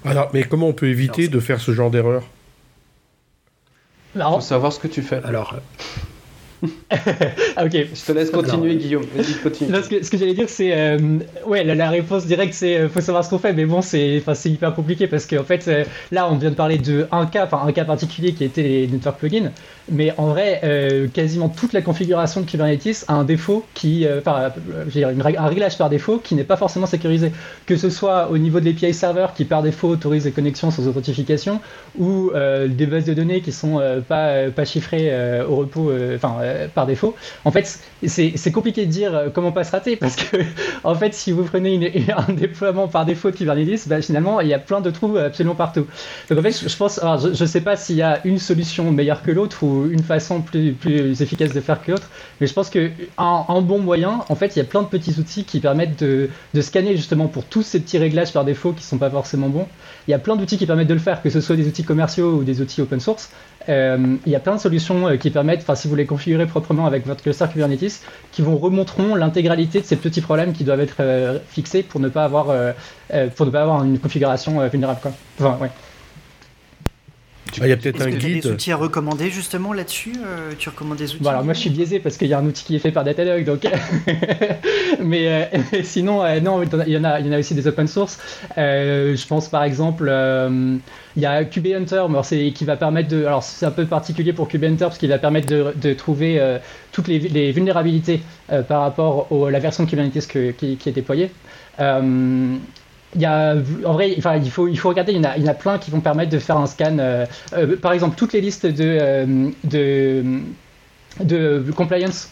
[0.03, 2.23] Alors, mais comment on peut éviter de faire ce genre d'erreur?
[4.15, 5.21] Il faut savoir ce que tu fais.
[5.23, 5.55] Alors,
[7.55, 7.71] ah, ok.
[7.71, 9.05] Je te laisse continuer, Guillaume.
[9.43, 9.71] Continue.
[9.73, 10.71] ce que, j'allais dire, c'est.
[10.73, 14.21] Euh, ouais, la, réponse directe, c'est euh, faut savoir ce qu'on fait, mais bon, c'est
[14.45, 17.61] hyper compliqué parce qu'en fait, euh, là, on vient de parler de un cas, enfin,
[17.65, 19.51] un cas particulier qui était les network plugins,
[19.91, 24.05] mais en vrai, quasiment toute la configuration de Kubernetes a un défaut qui.
[24.19, 24.51] enfin,
[25.37, 27.31] un réglage par défaut qui n'est pas forcément sécurisé.
[27.65, 30.87] Que ce soit au niveau de l'API server qui, par défaut, autorise les connexions sans
[30.87, 31.59] authentification
[31.97, 32.31] ou
[32.67, 35.11] des bases de données qui sont pas, pas chiffrées
[35.49, 37.15] au repos, enfin, euh, par défaut.
[37.45, 40.37] En fait, c'est compliqué de dire euh, comment pas se rater parce que,
[40.83, 44.53] en fait, si vous prenez un déploiement par défaut de Kubernetes, bah, finalement, il y
[44.53, 45.85] a plein de trous absolument partout.
[46.29, 48.91] Donc, en fait, je, pense, alors, je ne sais pas s'il y a une solution
[48.91, 52.09] meilleure que l'autre ou une façon plus, efficace de faire que l'autre,
[52.39, 55.19] mais je pense que un, bon moyen, en fait, il y a plein de petits
[55.19, 56.29] outils qui permettent de,
[56.61, 59.67] scanner justement pour tous ces petits réglages par défaut qui sont pas forcément bons.
[60.07, 61.83] Il y a plein d'outils qui permettent de le faire, que ce soit des outils
[61.83, 63.29] commerciaux ou des outils open source.
[63.69, 66.45] Euh, il y a plein de solutions euh, qui permettent, enfin si vous les configurez
[66.45, 70.81] proprement avec votre cluster Kubernetes, qui vous remonteront l'intégralité de ces petits problèmes qui doivent
[70.81, 72.47] être euh, fixés pour ne pas avoir,
[73.35, 74.99] pour ne pas avoir une configuration vulnérable.
[75.01, 75.11] Quoi.
[75.39, 75.69] Enfin, ouais.
[77.59, 78.43] Ah, il y a peut-être un guide.
[78.43, 80.13] des outils à recommander justement là-dessus
[80.57, 81.27] Tu recommandes des outils?
[81.27, 83.03] Alors moi je suis biaisé parce qu'il y a un outil qui est fait par
[83.03, 83.67] Datadog, donc.
[85.01, 85.51] mais,
[85.83, 88.19] sinon, non, il y, en a, il y en a aussi des open source.
[88.55, 90.09] je pense par exemple
[91.15, 92.05] il y a KubeHunter
[92.53, 93.25] qui va permettre de.
[93.25, 96.57] Alors, c'est un peu particulier pour KubeHunter parce qu'il va permettre de, trouver euh,
[96.91, 98.21] toutes les, vulnérabilités
[98.51, 101.31] euh, par rapport à la version de Kubernetes qui, est déployée.
[101.79, 102.57] Euh,
[103.13, 105.53] il y a, en vrai, enfin, il, faut, il faut regarder, il y, en a,
[105.53, 107.25] plein qui vont permettre de faire un scan.
[107.81, 109.51] par exemple, toutes les listes de,
[111.19, 112.31] de compliance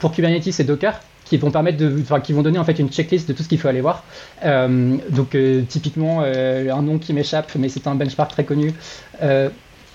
[0.00, 2.90] pour Kubernetes et Docker qui vont permettre de, enfin, qui vont donner en fait une
[2.90, 4.04] checklist de tout ce qu'il faut aller voir.
[4.44, 8.72] Euh, donc euh, typiquement euh, un nom qui m'échappe, mais c'est un benchmark très connu.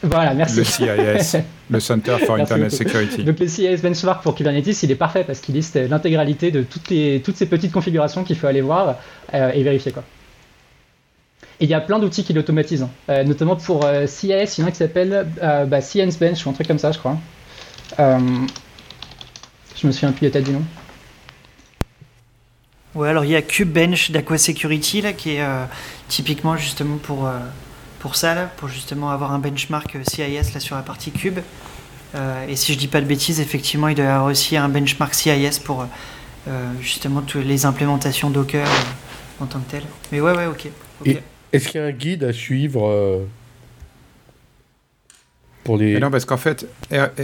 [0.04, 0.58] voilà, merci.
[0.58, 1.38] Le CIS,
[1.70, 3.24] le Center for Internet Security.
[3.24, 6.90] Donc le CIS benchmark pour Kubernetes, il est parfait parce qu'il liste l'intégralité de toutes,
[6.90, 8.98] les, toutes ces petites configurations qu'il faut aller voir
[9.34, 10.04] et vérifier quoi.
[11.60, 13.24] Et il y a plein d'outils qui l'automatisent, hein.
[13.24, 15.80] notamment pour CIS, il y en a qui s'appelle bah,
[16.20, 17.18] Bench ou un truc comme ça, je crois.
[17.98, 20.64] je me souviens plus de tête du nom.
[22.96, 25.66] Ouais, alors il y a KubeBench d'Aqua Security là, qui est euh,
[26.10, 27.40] typiquement justement pour, euh,
[28.00, 31.40] pour ça, là, pour justement avoir un benchmark euh, CIS là, sur la partie Cube.
[32.48, 35.14] et si je dis pas de bêtises, effectivement, il doit y avoir aussi un benchmark
[35.16, 35.88] CIS pour
[36.80, 38.68] justement toutes les implémentations Docker
[39.40, 39.84] en tant que tel.
[40.12, 40.68] Mais ouais, ouais, ok.
[41.52, 43.26] Est-ce qu'il y a un guide à suivre
[45.64, 46.00] pour les...
[46.00, 46.68] non, parce qu'en fait,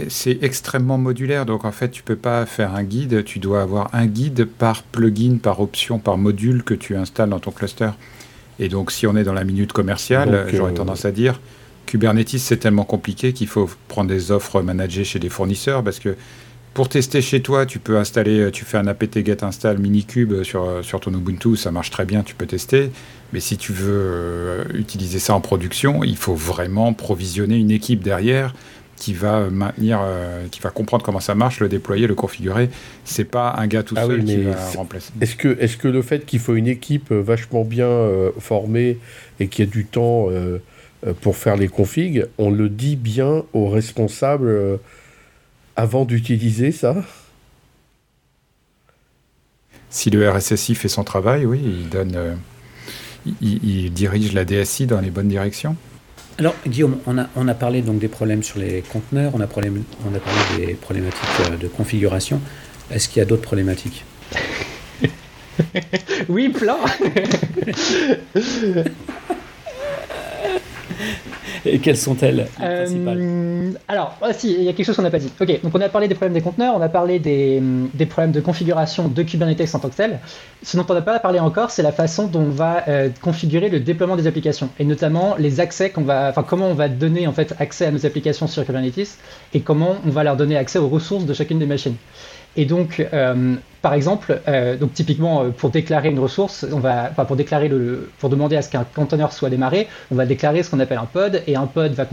[0.08, 1.46] c'est extrêmement modulaire.
[1.46, 3.24] Donc, en fait, tu peux pas faire un guide.
[3.24, 7.40] Tu dois avoir un guide par plugin, par option, par module que tu installes dans
[7.40, 7.90] ton cluster.
[8.58, 11.40] Et donc, si on est dans la minute commerciale, j'aurais tendance à dire
[11.86, 16.14] Kubernetes, c'est tellement compliqué qu'il faut prendre des offres managées chez des fournisseurs parce que
[16.74, 21.00] pour tester chez toi, tu peux installer, tu fais un apt-get install minikube sur, sur
[21.00, 22.90] ton Ubuntu, ça marche très bien, tu peux tester.
[23.32, 28.02] Mais si tu veux euh, utiliser ça en production, il faut vraiment provisionner une équipe
[28.02, 28.54] derrière
[28.96, 32.68] qui va maintenir, euh, qui va comprendre comment ça marche, le déployer, le configurer.
[33.04, 35.12] C'est pas un gars tout ah seul qui va remplacer.
[35.20, 37.88] Est-ce que, est-ce que le fait qu'il faut une équipe euh, vachement bien
[38.38, 38.98] formée
[39.38, 40.28] et qui ait du temps
[41.22, 44.78] pour faire les configs, on le dit bien aux responsables
[45.80, 46.94] avant d'utiliser ça
[49.88, 52.34] Si le RSSI fait son travail, oui, il donne, euh,
[53.40, 55.76] il, dirige la DSI dans les bonnes directions.
[56.38, 59.46] Alors Guillaume, on a, on a parlé donc des problèmes sur les conteneurs, on a,
[59.46, 62.42] problème, on a parlé des problématiques euh, de configuration.
[62.90, 64.04] Est-ce qu'il y a d'autres problématiques?
[66.28, 66.76] Oui, plein
[71.64, 75.18] Et quelles sont-elles euh, Alors, ah, si, il y a quelque chose qu'on n'a pas
[75.18, 75.30] dit.
[75.40, 77.62] Ok, donc on a parlé des problèmes des conteneurs, on a parlé des,
[77.94, 80.18] des problèmes de configuration de Kubernetes en tant que tel.
[80.62, 83.68] Ce dont on n'a pas parlé encore, c'est la façon dont on va euh, configurer
[83.68, 87.26] le déploiement des applications, et notamment les accès qu'on va, enfin comment on va donner
[87.26, 89.18] en fait accès à nos applications sur Kubernetes,
[89.54, 91.96] et comment on va leur donner accès aux ressources de chacune des machines.
[92.56, 97.04] Et donc, euh, par exemple, euh, donc typiquement euh, pour déclarer une ressource, on va,
[97.04, 100.70] pour déclarer le, pour demander à ce qu'un conteneur soit démarré, on va déclarer ce
[100.70, 102.06] qu'on appelle un pod et un pod va,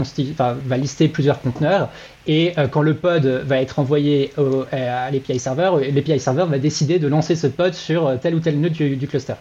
[0.63, 1.89] va lister plusieurs conteneurs
[2.30, 4.34] et quand le pod va être envoyé
[4.73, 8.60] à l'API server, l'API server va décider de lancer ce pod sur tel ou tel
[8.60, 9.36] nœud du, cluster.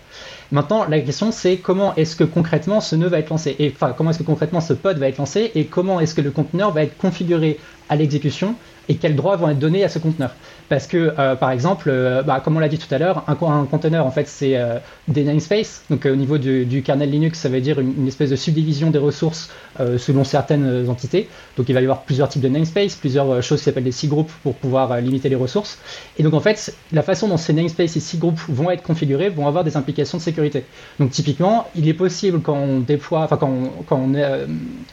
[0.52, 3.56] Maintenant, la question c'est comment est-ce que concrètement ce nœud va être lancé?
[3.58, 5.50] Et comment est-ce que concrètement ce pod va être lancé?
[5.56, 8.54] Et comment est-ce que le conteneur va être configuré à l'exécution
[8.88, 10.30] et quels droits vont être donnés à ce conteneur.
[10.68, 13.34] Parce que, euh, par exemple, euh, bah, comme on l'a dit tout à l'heure, un,
[13.34, 15.84] conteneur, en fait, c'est euh, des namespaces.
[15.90, 19.50] Donc, au niveau du, kernel Linux, ça veut dire une, espèce de subdivision des ressources
[19.98, 21.28] selon certaines entités.
[21.56, 24.32] Donc, il va y avoir plusieurs types de namespaces, plusieurs choses qui s'appellent des C-groups
[24.42, 25.78] pour pouvoir limiter les ressources.
[26.18, 29.46] Et donc, en fait, la façon dont ces namespaces et C-groups vont être configurés vont
[29.46, 30.64] avoir des implications de sécurité.
[30.98, 34.06] Donc, typiquement, il est possible quand on déploie, enfin, quand on,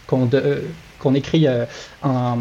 [0.05, 0.29] quand
[1.03, 1.65] qu'on écrit euh,
[2.01, 2.37] un,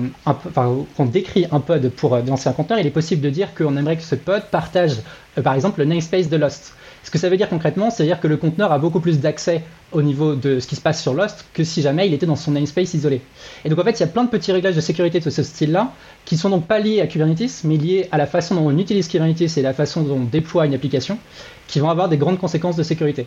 [0.96, 3.77] qu'on décrit un pod pour euh, lancer un conteneur, il est possible de dire qu'on
[3.77, 4.98] aimerait que ce pod partage,
[5.37, 6.75] euh, par exemple, le namespace de Lost.
[7.03, 10.03] Ce que ça veut dire concrètement, c'est-à-dire que le conteneur a beaucoup plus d'accès au
[10.03, 12.53] niveau de ce qui se passe sur Lost que si jamais il était dans son
[12.53, 13.20] namespace isolé.
[13.64, 15.42] Et donc en fait, il y a plein de petits réglages de sécurité de ce
[15.42, 15.92] style-là
[16.25, 19.09] qui sont donc pas liés à Kubernetes, mais liés à la façon dont on utilise
[19.09, 21.18] Kubernetes et la façon dont on déploie une application,
[21.66, 23.27] qui vont avoir des grandes conséquences de sécurité.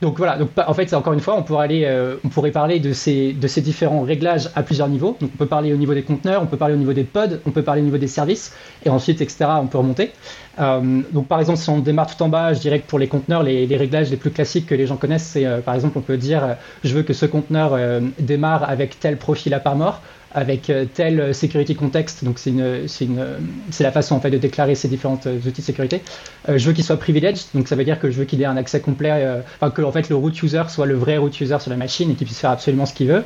[0.00, 2.78] Donc voilà, donc en fait, encore une fois, on pourrait, aller, euh, on pourrait parler
[2.78, 5.16] de ces, de ces différents réglages à plusieurs niveaux.
[5.20, 7.40] Donc on peut parler au niveau des conteneurs, on peut parler au niveau des pods,
[7.46, 10.12] on peut parler au niveau des services, et ensuite, etc., on peut remonter.
[10.58, 13.08] Euh, donc par exemple, si on démarre tout en bas, je dirais que pour les
[13.08, 16.02] conteneurs, les, réglages les plus classiques que les gens connaissent, c'est euh, par exemple, on
[16.02, 17.78] peut dire, je veux que ce conteneur
[18.18, 20.00] démarre avec tel profil à part mort
[20.32, 24.88] avec euh, tel euh, security context, donc c'est la façon en fait de déclarer ces
[24.88, 26.02] différents euh, outils de sécurité.
[26.48, 28.56] je veux qu'il soit privileged, donc ça veut dire que je veux qu'il ait un
[28.56, 29.26] accès complet,
[29.60, 32.10] enfin que en fait le root user soit le vrai root user sur la machine
[32.10, 33.24] et qu'il puisse faire absolument ce qu'il veut.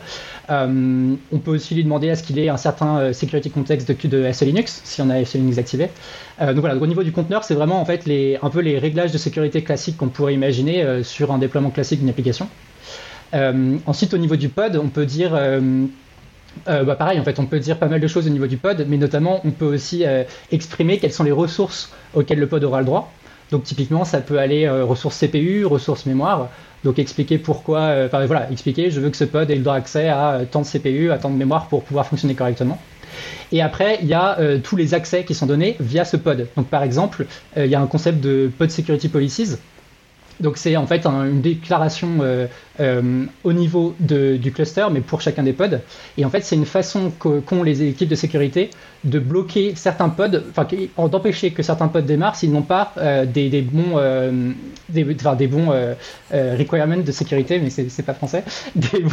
[0.49, 4.33] on peut aussi lui demander à ce qu'il ait un certain security context de, de
[4.33, 5.89] SE Linux si on a SE Linux activé.
[6.47, 9.13] Donc voilà, au niveau du conteneur, c'est vraiment en fait les, un peu les réglages
[9.13, 12.49] de sécurité classiques qu'on pourrait imaginer sur un déploiement classique d'une application.
[13.33, 15.37] ensuite, au niveau du pod, on peut dire
[16.69, 18.57] euh, bah pareil, en fait, on peut dire pas mal de choses au niveau du
[18.57, 22.63] pod, mais notamment, on peut aussi euh, exprimer quelles sont les ressources auxquelles le pod
[22.65, 23.13] aura le droit.
[23.51, 26.49] Donc, typiquement, ça peut aller euh, ressources CPU, ressources mémoire.
[26.85, 30.41] Donc, expliquer pourquoi, voilà, expliquer, je veux que ce pod ait le droit d'accès à
[30.51, 32.79] tant de CPU, à tant de mémoire pour pouvoir fonctionner correctement.
[33.51, 36.47] Et après, il y a tous les accès qui sont donnés via ce pod.
[36.57, 39.57] Donc, par exemple, il y a un concept de pod security policies
[40.41, 42.47] donc c'est en fait une déclaration euh,
[42.81, 45.79] euh, au niveau du cluster, mais pour chacun des pods.
[46.19, 48.71] Et en fait, c'est une façon qu'ont les équipes de sécurité
[49.05, 50.67] de bloquer certains pods, enfin
[51.09, 54.01] d'empêcher que certains pods démarrent s'ils n'ont pas euh, des, bons,
[54.89, 55.05] des,
[55.47, 55.73] bons
[56.31, 58.45] requirements de sécurité, mais c'est pas français,
[58.77, 59.05] des,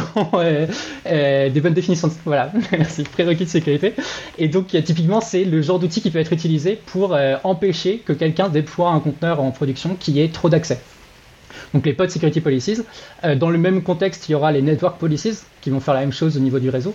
[1.50, 2.08] des bonnes définitions.
[2.08, 3.94] De, voilà, merci, prérequis de sécurité.
[4.38, 8.48] Et donc typiquement, c'est le genre d'outil qui peut être utilisé pour empêcher que quelqu'un
[8.48, 10.80] déploie un conteneur en production qui ait trop d'accès
[11.74, 12.82] donc les pod security policies.
[13.24, 16.00] Euh, dans le même contexte, il y aura les network policies qui vont faire la
[16.00, 16.94] même chose au niveau du réseau.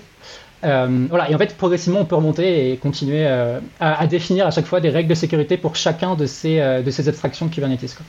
[0.63, 4.51] Euh, voilà, et en fait, progressivement, on peut remonter et continuer euh, à, définir à
[4.51, 7.95] chaque fois des règles de sécurité pour chacun de ces, de ces abstractions Kubernetes.
[7.95, 8.05] Quoi.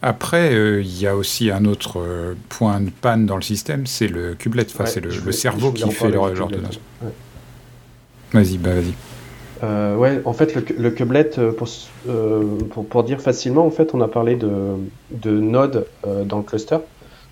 [0.00, 4.34] Après, il y a aussi un autre point de panne dans le système, c'est le
[4.34, 4.66] kubelet.
[4.66, 6.80] Enfin, c'est le, cerveau qui fait l'ordonnance.
[8.32, 8.94] Vas-y, bah vas-y.
[9.62, 11.52] Euh, ouais, en fait, le, le kubelet, euh,
[12.08, 14.50] euh, pour, pour, dire facilement, en fait, on a parlé de,
[15.10, 16.78] de nodes dans le cluster.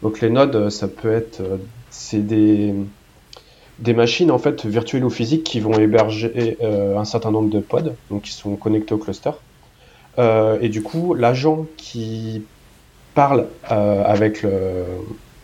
[0.02, 1.42] Donc les nodes, ça peut être,
[1.90, 2.74] c'est des,
[3.80, 7.92] des machines en fait virtuelles ou physiques qui vont héberger un certain nombre de pods,
[8.10, 9.32] donc qui sont connectés au cluster.
[10.18, 12.44] et du coup, l'agent qui
[13.14, 14.46] parle avec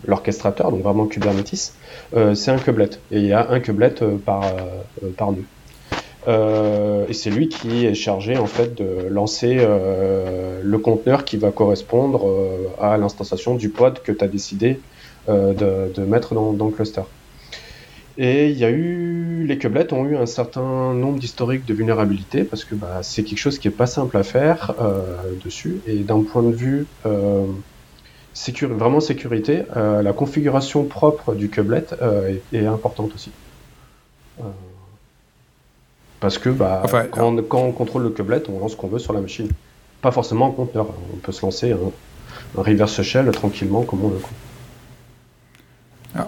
[0.06, 1.74] l'orchestrateur, donc vraiment Kubernetes,
[2.34, 2.90] c'est un kubelet.
[3.10, 3.94] Et il y a un kubelet
[4.24, 4.42] par,
[5.18, 5.44] par nœud.
[6.28, 11.36] Euh, et c'est lui qui est chargé en fait de lancer euh, le conteneur qui
[11.36, 14.80] va correspondre euh, à l'instanciation du pod que tu as décidé
[15.28, 17.02] de, mettre dans, le cluster.
[18.16, 22.44] Et il y a eu, les kubelets ont eu un certain nombre d'historiques de vulnérabilité
[22.44, 24.72] parce que bah, c'est quelque chose qui est pas simple à faire
[25.44, 25.80] dessus.
[25.88, 31.86] Et d'un point de vue vraiment sécurité, la configuration propre du kubelet
[32.52, 33.32] est, est, importante aussi.
[36.20, 39.20] Parce que bah, quand, on, contrôle le kubelet, on lance ce qu'on veut sur la
[39.20, 39.48] machine.
[40.00, 40.86] Pas forcément un conteneur.
[41.12, 41.78] On peut se lancer un,
[42.54, 44.20] reverse shell tranquillement comme on veut.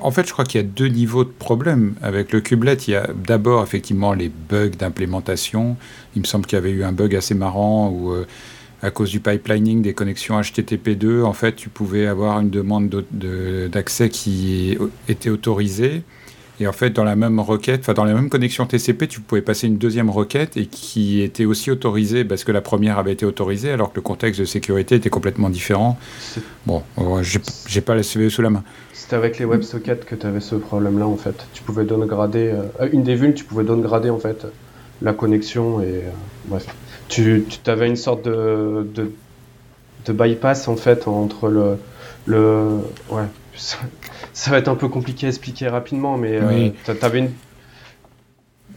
[0.02, 2.74] En fait, je crois qu'il y a deux niveaux de problème avec le kubelet.
[2.74, 5.76] Il y a d'abord effectivement les bugs d'implémentation.
[6.14, 8.26] Il me semble qu'il y avait eu un bug assez marrant où, euh,
[8.82, 13.04] à cause du pipelining des connexions HTTP2, en fait, tu pouvais avoir une demande
[13.70, 14.76] d'accès qui
[15.08, 16.02] était autorisée
[16.60, 19.42] et en fait, dans la même requête, enfin dans la même connexion TCP, tu pouvais
[19.42, 23.24] passer une deuxième requête et qui était aussi autorisée parce que la première avait été
[23.24, 25.98] autorisée, alors que le contexte de sécurité était complètement différent.
[26.66, 26.82] Bon,
[27.66, 28.64] j'ai pas la CVE sous la main.
[28.92, 31.46] C'était avec les WebSockets que tu avais ce problème-là en fait.
[31.54, 34.46] Tu pouvais downgrader, euh, une des vulnes, tu pouvais downgrader en fait
[35.00, 36.10] la connexion et euh,
[36.46, 36.66] bref.
[37.08, 39.12] Tu, tu avais une sorte de, de,
[40.06, 41.78] de, bypass en fait entre le,
[42.26, 43.24] le ouais
[44.32, 47.30] ça va être un peu compliqué à expliquer rapidement, mais euh, tu avais une.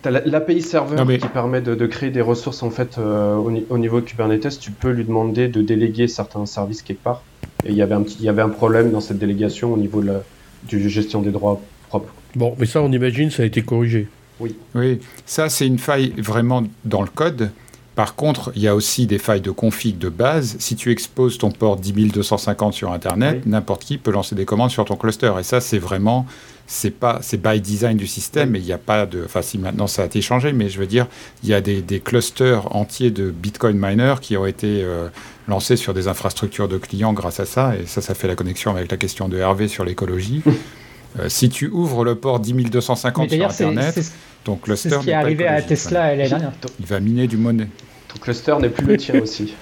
[0.04, 4.60] l'API serveur qui permet de, créer des ressources en fait euh, au, niveau de Kubernetes.
[4.60, 7.24] Tu peux lui demander de déléguer certains services quelque part.
[7.66, 9.78] Et il y avait un petit, il y avait un problème dans cette délégation au
[9.78, 10.24] niveau de la
[10.68, 12.14] du gestion des droits propres.
[12.36, 14.08] Bon, mais ça, on imagine, ça a été corrigé.
[14.40, 14.56] Oui.
[14.74, 17.52] Oui, ça c'est une faille vraiment dans le code.
[17.96, 20.56] Par contre, il y a aussi des failles de config de base.
[20.60, 24.86] Si tu exposes ton port 10250 sur Internet, n'importe qui peut lancer des commandes sur
[24.86, 25.34] ton cluster.
[25.38, 26.26] Et ça, c'est vraiment,
[26.68, 28.56] c'est pas, c'est by design du système.
[28.56, 30.80] Et il n'y a pas de, enfin, si maintenant ça a été changé, mais je
[30.80, 31.08] veux dire,
[31.44, 35.10] il y a des, clusters entiers de Bitcoin miners qui ont été euh,
[35.50, 37.76] lancés sur des infrastructures de clients grâce à ça.
[37.76, 40.42] Et ça, ça fait la connexion avec la question de Hervé sur l'écologie.
[41.20, 44.00] Euh, si tu ouvres le port 10250 sur Internet,
[44.44, 44.90] ton cluster.
[44.90, 46.52] C'est ce qui est arrivé à Tesla l'année dernière.
[46.80, 47.68] Il va miner du monnaie.
[48.08, 49.56] Ton cluster n'est plus le tien aussi.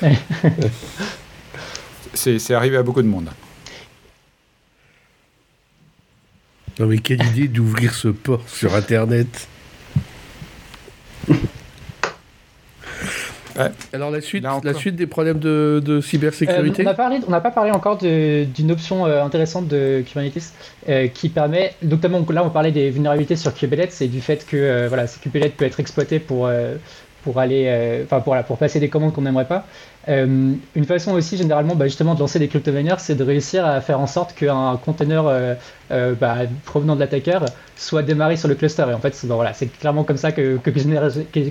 [2.14, 3.30] c'est arrivé à beaucoup de monde.
[6.78, 9.48] Non mais quelle idée d'ouvrir ce port sur Internet
[13.92, 16.82] Alors la suite, la suite des problèmes de, cybersécurité.
[16.86, 20.52] Euh, on n'a pas parlé encore d'une option euh, intéressante de Kubernetes
[20.88, 24.86] euh, qui permet, notamment là on parlait des vulnérabilités sur Kubernetes et du fait que
[24.88, 26.48] voilà, Kubernetes peut être exploité pour
[27.28, 29.66] pour aller, euh, enfin pour, pour passer des commandes qu'on n'aimerait pas.
[30.08, 33.82] Euh, une façon aussi généralement bah, justement de lancer des crypto-miners, c'est de réussir à
[33.82, 37.44] faire en sorte qu'un container euh, bah, provenant de l'attaqueur
[37.76, 38.86] soit démarré sur le cluster.
[38.88, 40.70] Et en fait, c'est clairement comme ça que, que,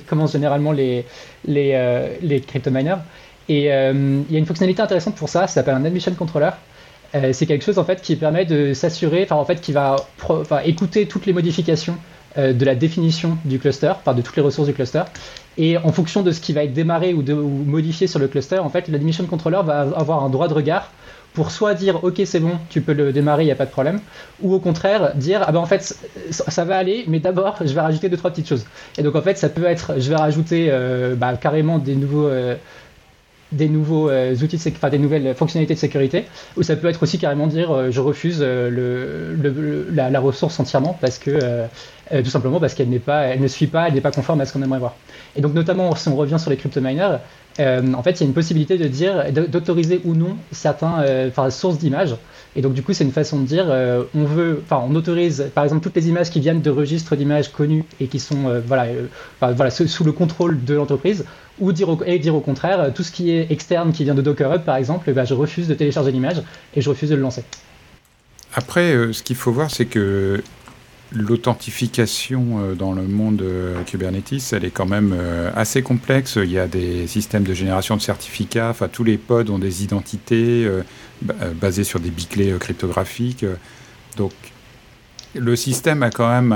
[0.09, 1.05] commencent généralement les,
[1.45, 3.03] les, les crypto-miners.
[3.47, 6.49] Et il y a une fonctionnalité intéressante pour ça, ça s'appelle un admission controller.
[7.33, 9.95] c'est quelque chose en fait qui permet de s'assurer, enfin en fait qui va
[10.65, 11.97] écouter toutes les modifications
[12.35, 15.03] de la définition du cluster, enfin de toutes les ressources du cluster,
[15.57, 18.69] et en fonction de ce qui va être démarré ou, modifié sur le cluster, en
[18.69, 20.91] fait, l'admission controller va avoir un droit de regard
[21.37, 23.71] pour soit dire ok c'est bon, tu peux le démarrer, il n'y a pas de
[23.71, 23.99] problème,
[24.41, 25.95] ou au contraire dire ah ben en fait
[26.31, 28.65] ça va aller, mais d'abord je vais rajouter deux trois petites choses.
[28.97, 32.27] Et donc en fait ça peut être je vais rajouter euh, bah, carrément des nouveaux
[32.27, 32.55] euh,
[33.51, 36.25] des nouveaux euh, outils, de enfin, des nouvelles fonctionnalités de sécurité,
[36.57, 41.67] ou ça peut être aussi carrément dire je refuse la, ressource entièrement parce que
[42.23, 44.79] tout simplement parce qu'elle ne suit pas, elle n'est pas conforme à ce qu'on aimerait
[44.79, 44.95] voir.
[45.35, 47.17] Et donc notamment si on revient sur les crypto-miners,
[47.59, 51.49] euh, en fait il y a une possibilité de dire d'autoriser ou non certaines euh,
[51.49, 52.15] sources d'images.
[52.55, 55.49] Et donc du coup c'est une façon de dire euh, on veut, enfin on autorise
[55.53, 58.87] par exemple toutes les images qui viennent de registres d'images connus et qui sont voilà,
[59.41, 61.25] voilà sous, le contrôle de l'entreprise,
[61.59, 64.21] ou dire au, et dire au contraire tout ce qui est externe qui vient de
[64.21, 66.41] Docker Hub par exemple, bah, je refuse de télécharger l'image
[66.75, 67.43] et je refuse de le lancer.
[68.55, 70.41] Après ce qu'il faut voir c'est que
[71.11, 76.37] l'authentification euh, dans le monde euh, Kubernetes, elle est quand même euh, assez complexe.
[76.41, 78.69] Il y a des systèmes de génération de certificats.
[78.69, 80.69] Enfin, tous les pods ont des identités
[81.21, 83.45] basées sur des biclés cryptographiques.
[84.17, 84.33] Donc,
[85.35, 86.51] le système a quand même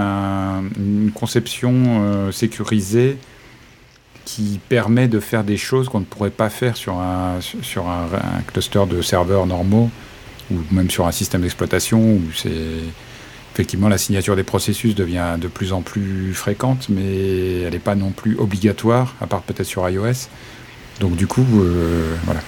[0.77, 3.17] une conception sécurisée
[4.25, 8.05] qui permet de faire des choses qu'on ne pourrait pas faire sur un, sur un,
[8.13, 9.89] un cluster de serveurs normaux
[10.51, 12.49] ou même sur un système d'exploitation où c'est
[13.53, 17.95] effectivement, la signature des processus devient de plus en plus fréquente, mais elle n'est pas
[17.95, 20.27] non plus obligatoire, à part peut-être sur iOS.
[20.99, 22.41] Donc du coup, euh, voilà.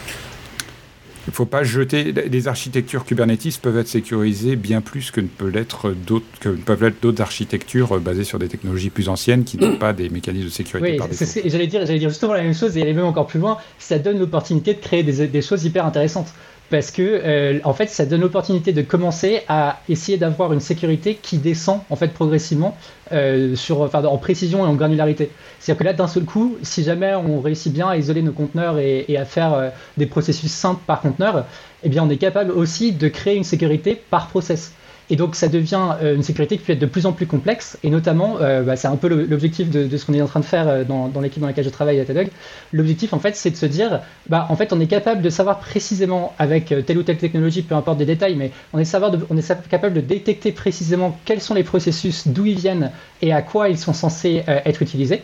[1.26, 2.12] Il ne faut pas jeter.
[2.12, 6.84] Les architectures Kubernetes peuvent être sécurisées bien plus que ne, peut l'être d'autres, que peuvent
[6.84, 10.52] l'être d'autres architectures basées sur des technologies plus anciennes qui n'ont pas des mécanismes de
[10.52, 11.00] sécurité.
[11.00, 13.58] Oui, j'allais dire, j'allais dire justement la même chose et aller même encore plus loin.
[13.80, 16.34] Ça donne l'opportunité de créer des, des choses hyper intéressantes
[16.74, 21.20] parce que euh, en fait ça donne l'opportunité de commencer à essayer d'avoir une sécurité
[21.22, 22.76] qui descend en fait progressivement
[23.12, 25.30] euh, en précision et en granularité.
[25.60, 28.80] C'est-à-dire que là d'un seul coup, si jamais on réussit bien à isoler nos conteneurs
[28.80, 31.46] et, à faire euh, des processus simples par conteneur,
[31.84, 34.74] eh bien on est capable aussi de créer une sécurité par process.
[35.14, 37.78] Et donc ça devient euh, une sécurité qui peut être de plus en plus complexe,
[37.84, 40.46] et notamment, euh, bah, c'est un peu l'objectif de, ce qu'on est en train de
[40.46, 42.32] faire euh, dans, l'équipe dans laquelle je travaille à TEDx.
[42.72, 45.60] L'objectif en fait, c'est de se dire, bah, en fait, on est capable de savoir
[45.60, 49.38] précisément avec telle ou telle technologie, peu importe des détails, mais on est, savoir on
[49.38, 52.90] est capable de détecter précisément quels sont les processus, d'où ils viennent
[53.22, 55.22] et à quoi ils sont censés être utilisés.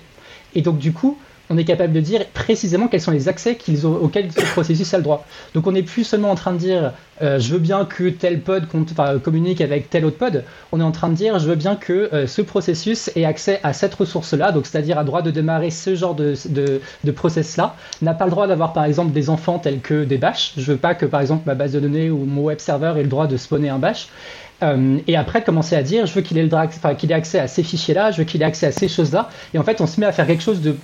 [0.54, 1.18] Et donc du coup,
[1.50, 4.94] on est capable de dire précisément quels sont les accès qu'ils ont, auxquels ce processus
[4.94, 5.26] a le droit.
[5.54, 8.40] Donc on n'est plus seulement en train de dire euh, je veux bien que tel
[8.42, 8.68] pod
[9.24, 12.10] communique avec tel autre pod, on est en train de dire je veux bien que
[12.14, 15.96] euh, ce processus ait accès à cette ressource-là, donc c'est-à-dire à droit de démarrer ce
[15.96, 20.04] genre de, de, process-là, n'a pas le droit d'avoir par exemple des enfants tels que
[20.04, 22.60] des bâches, je veux pas que par exemple ma base de données ou mon web
[22.60, 24.10] server ait le droit de spawner un bash.
[24.62, 26.50] Euh, et après, commencer à dire, je veux qu'il ait,
[26.98, 29.30] qu'il ait accès à ces fichiers-là, je veux qu'il ait accès à ces choses-là.
[29.54, 30.76] Et en fait, on se met à faire quelque chose de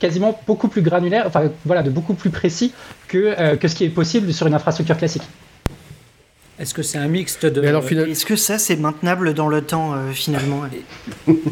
[0.00, 2.72] quasiment beaucoup plus granulaire, enfin voilà, de beaucoup plus précis
[3.06, 5.22] que, euh, que ce qui est possible sur une infrastructure classique.
[6.58, 7.62] Est-ce que c'est un mixte de.
[7.62, 10.60] Est-ce que ça, c'est maintenable dans le temps, euh, finalement?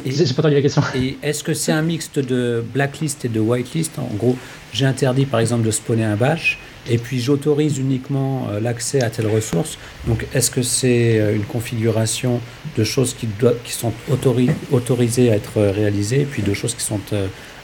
[0.04, 0.82] J'ai pas entendu la question.
[0.94, 3.98] Et est-ce que c'est un mixte de blacklist et de whitelist?
[3.98, 4.36] En gros,
[4.74, 6.58] j'ai interdit par exemple de spawner un bash,
[6.90, 9.78] et puis j'autorise uniquement euh, l'accès à telle ressource.
[10.06, 12.42] Donc, est-ce que c'est une configuration
[12.76, 13.28] de choses qui,
[13.64, 13.94] qui sont
[14.70, 17.00] autorisées à être réalisées, et puis de choses qui sont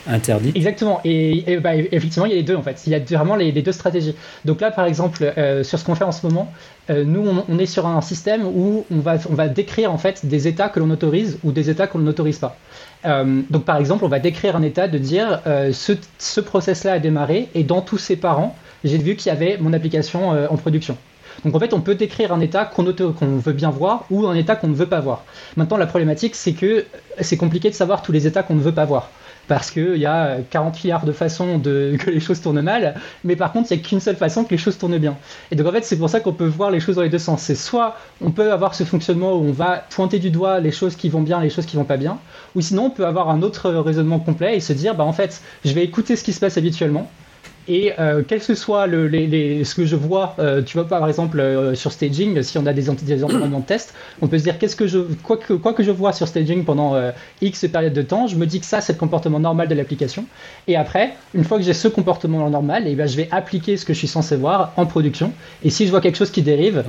[0.06, 0.52] interdit.
[0.54, 1.00] Exactement.
[1.04, 2.82] Et, bah, effectivement, il y a les deux en fait.
[2.86, 4.14] Il y a vraiment les, deux stratégies.
[4.44, 6.52] Donc là, par exemple, euh, sur ce qu'on fait en ce moment,
[6.90, 10.68] euh, nous, on, est sur un système où on va, décrire en fait des états
[10.68, 12.56] que l'on autorise ou des états qu'on n'autorise pas.
[13.04, 15.40] Euh, donc par exemple, on va décrire un état de dire
[15.72, 19.56] ce, ce process-là a démarré et dans tous ses parents, j'ai vu qu'il y avait
[19.58, 20.96] mon application en production.
[21.44, 24.56] Donc en fait, on peut décrire un état qu'on veut bien voir ou un état
[24.56, 25.24] qu'on ne veut pas voir.
[25.56, 26.84] Maintenant, la problématique, c'est que
[27.20, 29.10] c'est compliqué de savoir tous les états qu'on ne veut pas voir
[29.48, 33.52] parce qu'il y a 40 milliards de façons que les choses tournent mal, mais par
[33.52, 35.16] contre, il n'y a qu'une seule façon que les choses tournent bien.
[35.50, 37.18] Et donc en fait, c'est pour ça qu'on peut voir les choses dans les deux
[37.18, 37.42] sens.
[37.42, 40.96] C'est soit on peut avoir ce fonctionnement où on va pointer du doigt les choses
[40.96, 42.18] qui vont bien, les choses qui vont pas bien,
[42.54, 45.40] ou sinon on peut avoir un autre raisonnement complet et se dire, bah en fait,
[45.64, 47.10] je vais écouter ce qui se passe habituellement,
[47.68, 49.08] et euh, quel que soit le,
[49.64, 52.72] ce que je vois, euh, tu vois par exemple euh, sur staging, si on a
[52.72, 55.82] des, environnements de test, on peut se dire qu'est-ce que je, quoi que, quoi que
[55.82, 56.94] je vois sur staging pendant
[57.40, 60.26] X période de temps, je me dis que ça c'est le comportement normal de l'application.
[60.68, 63.76] Et après, une fois que j'ai ce comportement normal, et eh bien, je vais appliquer
[63.76, 65.32] ce que je suis censé voir en production.
[65.62, 66.84] Et si je vois quelque chose qui dérive,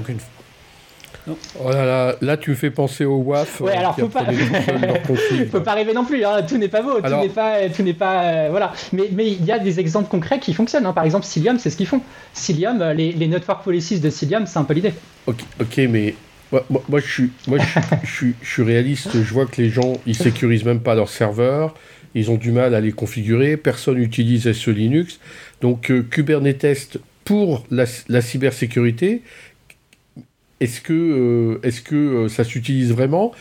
[1.28, 3.62] Oh là, là, là, tu me fais penser au WAF.
[3.62, 4.26] Ouais, alors faut pas...
[5.52, 6.24] faut pas rêver non plus.
[6.24, 6.44] Hein.
[6.48, 8.74] Tout n'est pas beau, tout n'est pas, tout n'est pas, euh, voilà.
[8.94, 10.86] Mais mais il y a des exemples concrets qui fonctionnent.
[10.86, 10.94] Hein.
[10.94, 12.02] Par exemple, Cilium, c'est ce qu'ils font.
[12.34, 14.94] Cilium, euh, les, les network policies de Cilium, c'est un peu l'idée.
[15.26, 16.16] Ok, ok, mais
[16.52, 19.10] moi, je suis, moi je, suis, je, suis, réaliste.
[19.14, 21.74] Je vois que les gens, ils sécurisent même pas leurs serveurs.
[22.14, 23.58] Ils ont du mal à les configurer.
[23.58, 25.20] Personne n'utilise SE Linux.
[25.62, 29.22] Donc euh, Kubernetes pour la, la cybersécurité
[30.60, 33.32] est-ce que, euh, est-ce que euh, ça s'utilise vraiment?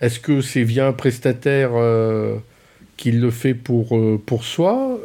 [0.00, 2.36] Est-ce que c'est via un prestataire euh,
[2.96, 4.98] qui le fait pour, pour soi?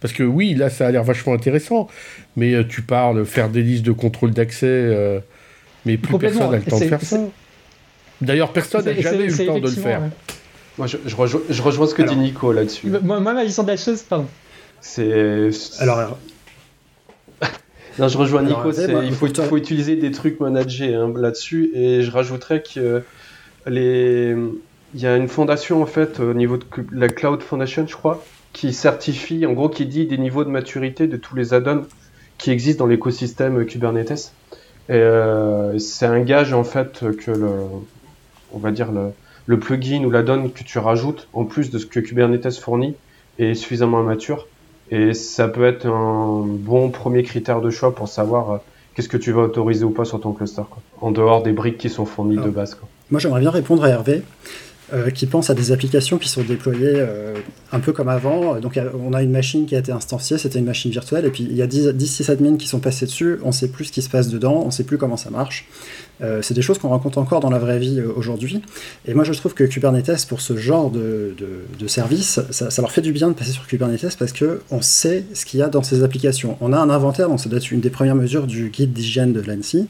[0.00, 1.88] Parce que oui, là, ça a l'air vachement intéressant.
[2.36, 5.22] Mais tu parles faire des listes de contrôle d'accès,
[5.86, 7.20] mais plus personne n'a le temps de faire ça.
[8.20, 10.02] D'ailleurs, personne n'a jamais eu le temps de le faire.
[10.76, 12.88] Moi, je, rejoins, ce que dit Nico là-dessus.
[13.02, 14.28] Moi, ma vision de la chose, pardon.
[14.80, 15.50] C'est.
[15.80, 16.18] Alors,
[17.98, 22.10] non, je rejoins Nico, il faut, faut, utiliser des trucs managés hein, là-dessus, et je
[22.10, 23.02] rajouterais que
[23.66, 24.34] les...
[24.94, 28.24] il y a une fondation en fait au niveau de la Cloud Foundation, je crois,
[28.52, 31.86] qui certifie, en gros, qui dit des niveaux de maturité de tous les add-ons
[32.38, 34.32] qui existent dans l'écosystème Kubernetes.
[34.88, 37.50] Et euh, c'est un gage en fait que le
[38.52, 39.12] on va dire, le,
[39.46, 42.94] le plugin ou la donne que tu rajoutes en plus de ce que Kubernetes fournit
[43.38, 44.46] est suffisamment mature.
[44.90, 48.56] Et ça peut être un bon premier critère de choix pour savoir euh,
[48.94, 50.82] qu'est-ce que tu vas autoriser ou pas sur ton cluster, quoi.
[51.00, 52.74] en dehors des briques qui sont fournies de base.
[52.74, 52.88] Quoi.
[53.10, 54.22] Moi, j'aimerais bien répondre à Hervé.
[54.94, 57.34] Euh, qui pense à des applications qui sont déployées euh,
[57.72, 58.58] un peu comme avant.
[58.58, 61.44] Donc on a une machine qui a été instanciée, c'était une machine virtuelle, et puis
[61.44, 63.92] il y a 10, 10 admins qui sont passés dessus, on ne sait plus ce
[63.92, 65.68] qui se passe dedans, on ne sait plus comment ça marche.
[66.20, 68.62] Euh, c'est des choses qu'on rencontre encore dans la vraie vie aujourd'hui.
[69.06, 71.34] Et moi je trouve que Kubernetes, pour ce genre de,
[71.78, 75.44] de, service, ça, leur fait du bien de passer sur Kubernetes parce qu'on sait ce
[75.46, 76.56] qu'il y a dans ces applications.
[76.60, 79.32] On a un inventaire, donc ça doit être une des premières mesures du guide d'hygiène
[79.32, 79.88] de l'ANSI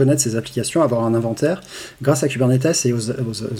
[0.00, 1.60] connaître ces applications, avoir un inventaire.
[2.00, 3.10] Grâce à Kubernetes et aux,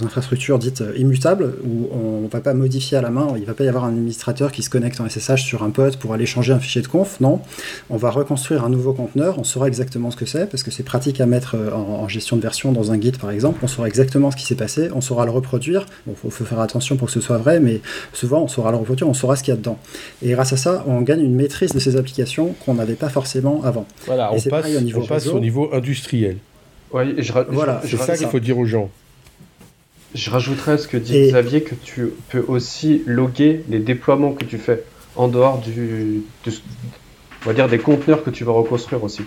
[0.03, 3.47] infrastructures dites euh, immutables, où on ne va pas modifier à la main, il ne
[3.47, 6.15] va pas y avoir un administrateur qui se connecte en SSH sur un pod pour
[6.15, 7.43] aller changer un fichier de conf, non.
[7.91, 10.83] On va reconstruire un nouveau conteneur, on saura exactement ce que c'est, parce que c'est
[10.83, 13.89] pratique à mettre euh, en, gestion de version dans un guide par exemple, on saura
[13.89, 17.13] exactement ce qui s'est passé, on saura le reproduire, il faut, faire attention pour que
[17.13, 17.81] ce soit vrai, mais
[18.13, 19.79] souvent on saura le reproduire, on saura ce qu'il y a dedans.
[20.23, 23.63] Et grâce à ça, on gagne une maîtrise de ces applications qu'on n'avait pas forcément
[23.65, 23.87] avant.
[24.07, 26.39] Voilà, on passe, au niveau, on passe au niveau industriel.
[26.93, 28.91] Je, voilà, c'est ça qu'il faut dire aux gens.
[30.15, 34.45] Je rajouterais à ce que dit Xavier que tu peux aussi loguer les déploiements que
[34.45, 34.83] tu fais
[35.15, 39.23] en dehors du, on va dire des conteneurs que tu vas reconstruire aussi.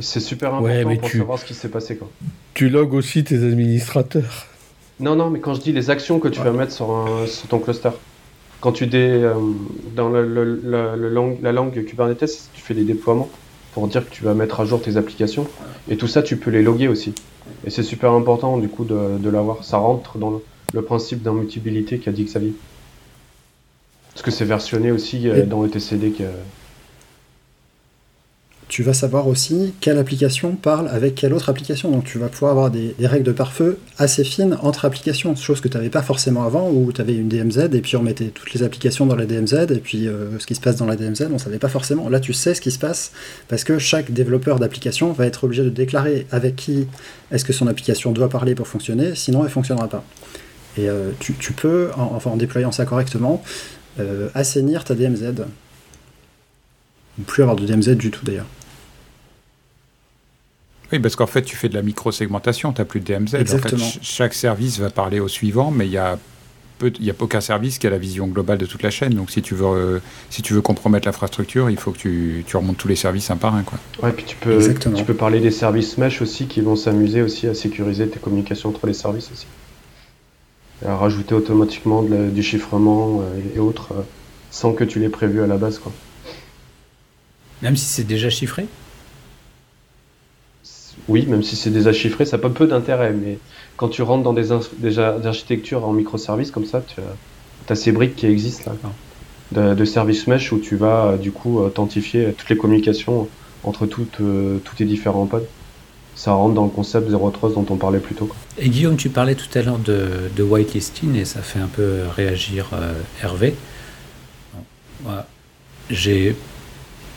[0.00, 1.96] C'est super important pour savoir ce qui s'est passé.
[1.96, 2.08] Quoi.
[2.54, 4.46] Tu logs aussi tes administrateurs.
[5.00, 7.06] Non, non, mais quand je dis les actions que tu vas mettre sur,
[7.48, 7.90] ton cluster,
[8.60, 9.34] quand tu dé, euh,
[9.94, 10.60] dans le,
[11.42, 13.28] la langue Kubernetes, tu fais des déploiements
[13.72, 15.46] pour dire que tu vas mettre à jour tes applications.
[15.88, 17.14] Et tout ça, tu peux les loguer aussi.
[17.64, 19.64] Et c'est super important du coup de, de l'avoir.
[19.64, 20.40] Ça rentre dans
[20.72, 22.54] le, principe d'immutabilité qu'a dit Xavier.
[24.12, 26.24] Parce que c'est versionné aussi euh, dans le TCD que,
[28.68, 31.90] tu vas savoir aussi quelle application parle avec quelle autre application.
[31.90, 35.68] Donc tu vas pouvoir avoir des, règles de pare-feu assez fines entre applications, chose que
[35.68, 38.52] tu n'avais pas forcément avant, où tu avais une DMZ et puis on mettait toutes
[38.52, 41.28] les applications dans la DMZ et puis euh, ce qui se passe dans la DMZ,
[41.30, 42.08] on ne savait pas forcément.
[42.08, 43.12] Là tu sais ce qui se passe
[43.48, 46.86] parce que chaque développeur d'application va être obligé de déclarer avec qui
[47.32, 50.04] est-ce que son application doit parler pour fonctionner, sinon elle ne fonctionnera pas.
[50.76, 53.42] Et euh, tu, peux, en, enfin en déployant ça correctement,
[53.98, 55.44] euh, assainir ta DMZ.
[57.18, 58.46] Ou plus avoir de DMZ du tout d'ailleurs.
[60.92, 63.34] Oui, parce qu'en fait, tu fais de la micro-segmentation, tu n'as plus de DMZ.
[63.34, 63.84] Exactement.
[63.84, 66.18] En fait, chaque service va parler au suivant, mais il y a
[66.86, 69.14] il n'y a aucun service qui a la vision globale de toute la chaîne.
[69.14, 69.98] Donc, si tu veux, euh,
[70.30, 73.36] si tu veux compromettre l'infrastructure, il faut que tu, tu, remontes tous les services un
[73.36, 73.62] par un.
[73.62, 73.78] Quoi.
[74.02, 74.58] Ouais, puis tu peux,
[74.94, 78.68] tu peux parler des services mesh aussi qui vont s'amuser aussi à sécuriser tes communications
[78.68, 79.46] entre les services aussi.
[80.86, 84.02] à rajouter automatiquement du chiffrement euh, et autres euh,
[84.50, 85.78] sans que tu l'aies prévu à la base.
[85.78, 85.92] Quoi.
[87.62, 88.66] Même si c'est déjà chiffré
[91.06, 93.12] oui, même si c'est déjà chiffré, ça n'a pas peu d'intérêt.
[93.12, 93.38] Mais
[93.76, 97.00] quand tu rentres dans des, architectures en microservices comme ça, tu
[97.70, 98.90] as, ces briques qui existent là,
[99.52, 103.28] de, de service mesh où tu vas du coup authentifier toutes les communications
[103.64, 105.46] entre toutes, euh, tous tes différents pods.
[106.14, 108.28] Ça rentre dans le concept Zero Trust dont on parlait plus tôt.
[108.58, 112.70] Et Guillaume, tu parlais tout à l'heure de, whitelisting et ça fait un peu réagir
[112.72, 112.92] euh,
[113.22, 113.54] Hervé.
[115.90, 116.34] J'ai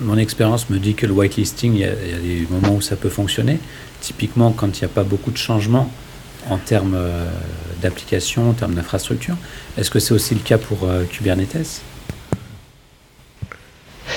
[0.01, 2.75] mon expérience me dit que le whitelisting, il y, a, il y, a des moments
[2.75, 3.59] où ça peut fonctionner.
[4.01, 5.89] Typiquement, quand il n'y a pas beaucoup de changements
[6.49, 7.29] en termes euh,
[7.81, 9.35] d'application, en termes d'infrastructure.
[9.77, 11.81] Est-ce que c'est aussi le cas pour euh, Kubernetes?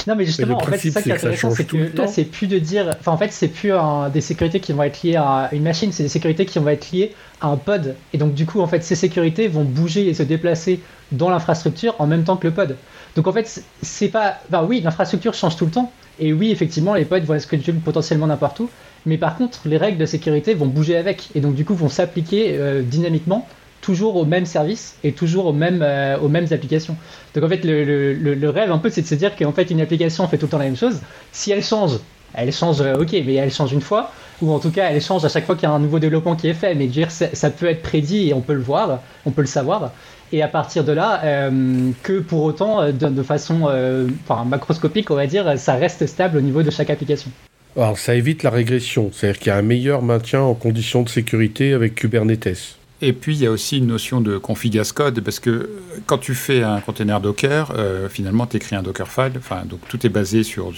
[0.06, 2.46] Non, mais justement, en fait, c'est ça qui est intéressant, c'est que là, c'est plus
[2.46, 2.94] de dire.
[3.00, 3.72] Enfin, en fait, c'est plus
[4.12, 6.90] des sécurités qui vont être liées à une machine, c'est des sécurités qui vont être
[6.90, 7.94] liées à un pod.
[8.12, 10.80] Et donc, du coup, en fait, ces sécurités vont bouger et se déplacer
[11.12, 12.76] dans l'infrastructure en même temps que le pod.
[13.16, 14.38] Donc en fait, c'est pas.
[14.48, 15.92] Enfin, oui, l'infrastructure change tout le temps.
[16.18, 18.70] Et oui, effectivement, les pods vont être potentiellement n'importe où.
[19.06, 21.28] Mais par contre, les règles de sécurité vont bouger avec.
[21.34, 23.46] Et donc, du coup, vont s'appliquer euh, dynamiquement,
[23.80, 26.96] toujours aux mêmes services et toujours aux mêmes, euh, aux mêmes applications.
[27.34, 29.80] Donc en fait, le, le, rêve un peu, c'est de se dire qu'en fait, une
[29.80, 31.00] application fait tout le temps la même chose.
[31.32, 31.98] Si elle change,
[32.34, 34.10] elle change, euh, ok, mais elle change une fois.
[34.40, 36.34] Ou en tout cas, elle change à chaque fois qu'il y a un nouveau développement
[36.34, 36.74] qui est fait.
[36.74, 39.92] Mais dire, ça peut être prédit et on peut le voir, on peut le savoir
[40.34, 44.08] et à partir de là, euh, que pour autant, euh, de, façon euh,
[44.46, 47.30] macroscopique, on va dire, ça reste stable au niveau de chaque application.
[47.76, 51.08] Alors ça évite la régression, c'est-à-dire qu'il y a un meilleur maintien en conditions de
[51.08, 52.78] sécurité avec Kubernetes.
[53.00, 55.70] Et puis il y a aussi une notion de config as code, parce que
[56.06, 57.72] quand tu fais un container Docker,
[58.10, 60.72] finalement tu écris un Dockerfile, enfin, donc tout est basé sur,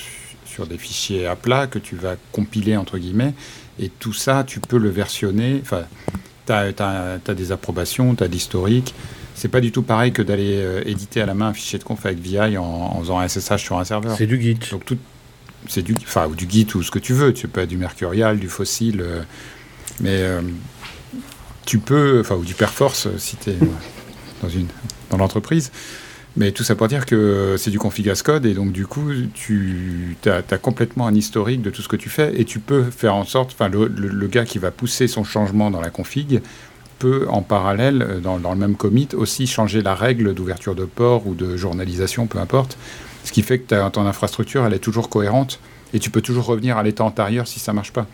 [0.45, 3.33] sur des fichiers à plat que tu vas compiler entre guillemets,
[3.79, 5.85] et tout ça tu peux le versionner, enfin
[6.47, 6.73] tu as,
[7.27, 8.95] as, des approbations, tu as l'historique,
[9.37, 11.85] c'est pas du tout pareil que d'aller euh, éditer à la main un fichier de
[11.85, 14.17] conf avec VI en, faisant un SSH sur un serveur.
[14.17, 14.59] C'est du Git.
[14.71, 14.97] Donc tout,
[15.69, 17.35] c'est du, enfin, ou du Git ou ce que tu veux.
[17.35, 19.21] Tu peux être du Mercurial, du Fossil, euh,
[20.01, 20.41] mais euh,
[21.67, 23.57] tu peux, enfin, ou du Perforce si tu es
[24.43, 24.69] dans, une,
[25.11, 25.71] dans l'entreprise.
[26.39, 29.11] Mais tout ça pour dire que c'est du config as code et donc du coup,
[29.35, 33.15] tu as, complètement un historique de tout ce que tu fais et tu peux faire
[33.15, 36.43] en sorte, enfin, le, le, gars qui va pousser son changement dans la config
[36.99, 41.27] peut en parallèle, dans, dans le même commit, aussi changer la règle d'ouverture de port
[41.27, 42.79] ou de journalisation, peu importe.
[43.25, 45.59] Ce qui fait que ton infrastructure, elle est toujours cohérente
[45.93, 48.07] et tu peux toujours revenir à l'état antérieur si ça marche pas.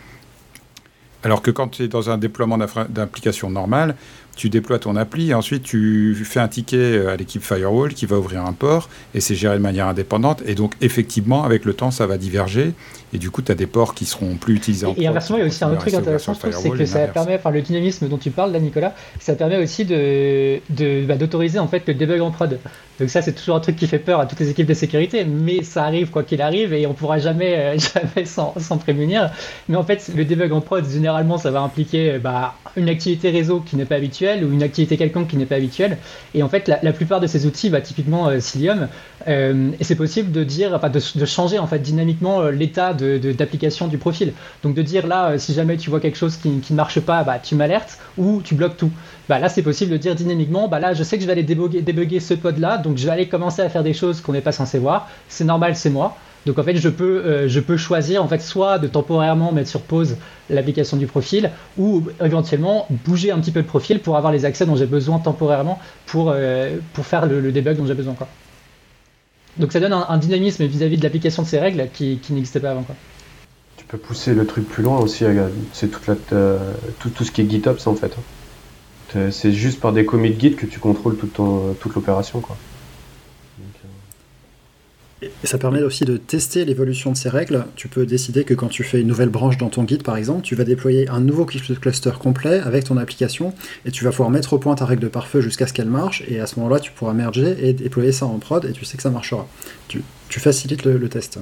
[1.25, 3.95] Alors que quand tu es dans un déploiement d'application normale,
[4.37, 8.07] tu déploies ton appli et ensuite tu fais un ticket euh, à l'équipe Firewall qui
[8.07, 10.43] va ouvrir un port et c'est géré de manière indépendante.
[10.47, 12.73] Et donc, effectivement, avec le temps, ça va diverger
[13.15, 15.41] et du coup, tu as des ports qui seront plus utilisés en Et, inversement, il
[15.41, 18.17] y a aussi un autre truc intéressant, c'est que ça permet, enfin, le dynamisme dont
[18.17, 22.21] tu parles là, Nicolas, ça permet aussi d'autoriser de, bah, d'autoriser en fait le debug
[22.23, 22.59] en prod.
[22.99, 25.25] Donc ça, c'est toujours un truc qui fait peur à toutes les équipes de sécurité,
[25.25, 27.79] mais ça arrive quoi qu'il arrive et on pourra jamais, euh,
[28.15, 29.31] jamais s'en prémunir.
[29.69, 33.61] Mais en fait, le debug en prod, généralement, ça va impliquer bah, une activité réseau
[33.61, 33.99] qui n'est pas
[34.45, 35.99] ou une activité quelconque qui n'est pas habituelle.
[36.35, 38.89] Et en fait, la, plupart de ces outils, bah, typiquement euh, Cilium,
[39.29, 43.99] euh, et c'est possible de dire, enfin, de, changer en fait dynamiquement l'état d'application du
[43.99, 44.33] profil.
[44.63, 47.25] Donc de dire là, si jamais tu vois quelque chose qui, qui ne marche pas,
[47.25, 48.91] bah, tu m'alertes ou tu bloques tout.
[49.29, 51.43] Bah, là c'est possible de dire dynamiquement, bah là je sais que je vais aller
[51.43, 54.33] débugger, débugger ce pod là, donc je vais aller commencer à faire des choses qu'on
[54.33, 55.09] n'est pas censé voir.
[55.29, 56.17] C'est normal, c'est moi.
[56.47, 59.69] Donc en fait, je peux, euh, je peux choisir en fait soit de temporairement mettre
[59.69, 60.17] sur pause
[60.51, 64.67] l'application du profil ou éventuellement bouger un petit peu le profil pour avoir les accès
[64.67, 68.15] dont j'ai besoin temporairement pour, euh, pour faire le, debug dont j'ai besoin.
[68.15, 68.29] Quoi.
[69.59, 72.73] Donc ça donne un, dynamisme vis-à-vis de l'application de ces règles qui, qui n'existait pas
[72.73, 72.83] avant.
[72.83, 72.97] Quoi.
[73.77, 75.25] Tu peux pousser le truc plus loin aussi,
[75.73, 76.17] c'est toute la,
[76.99, 78.17] tout, tout, ce qui est GitOps en fait.
[79.15, 81.39] Euh, c'est juste par des commits Git que tu contrôles toute,
[81.81, 82.41] toute l'opération.
[82.41, 82.57] Quoi.
[85.23, 87.65] Et ça permet aussi de tester l'évolution de ces règles.
[87.77, 90.43] Tu peux décider que quand tu fais une nouvelle branche dans ton guide, par exemple,
[90.43, 93.55] tu vas déployer un nouveau cluster complet avec ton application
[93.85, 96.23] et tu vas pouvoir mettre au point ta règle de pare-feu jusqu'à ce qu'elle marche.
[96.29, 98.97] Et à ce moment-là, tu pourras merger et déployer ça en prod et tu sais
[98.97, 99.47] que ça marchera.
[99.89, 101.39] Tu, facilites le, test.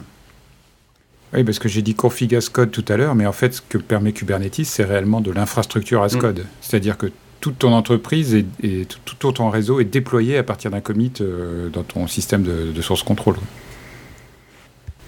[1.32, 3.62] Oui, parce que j'ai dit config as code tout à l'heure, mais en fait, ce
[3.62, 6.18] que permet Kubernetes, c'est réellement de l'infrastructure as mm.
[6.18, 6.44] code.
[6.60, 7.06] C'est-à-dire que
[7.40, 11.82] toute ton entreprise et, tout, ton réseau est déployé à partir d'un commit euh, dans
[11.82, 13.36] ton système de, source control.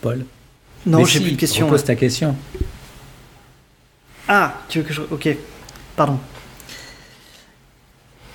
[0.02, 0.26] Paul
[0.84, 1.36] Non, j'ai plus de
[1.78, 2.36] ta question.
[4.28, 5.00] Ah, tu veux que je.
[5.10, 5.28] Ok,
[5.96, 6.18] pardon.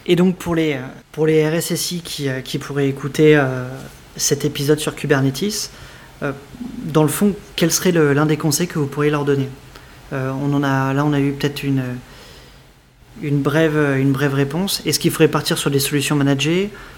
[0.07, 3.39] Et donc pour les, euh, pour les RSSI qui, euh, qui pourraient écouter
[4.15, 5.69] cet épisode sur Kubernetes,
[6.85, 9.49] dans le fond, quel serait l'un des conseils que vous pourriez leur donner?
[10.11, 11.83] On en a, Là, on a eu peut-être une,
[13.21, 14.81] une brève, une brève réponse.
[14.85, 16.71] Est-ce qu'il faudrait partir sur des solutions managées?
[16.71, 16.96] euh,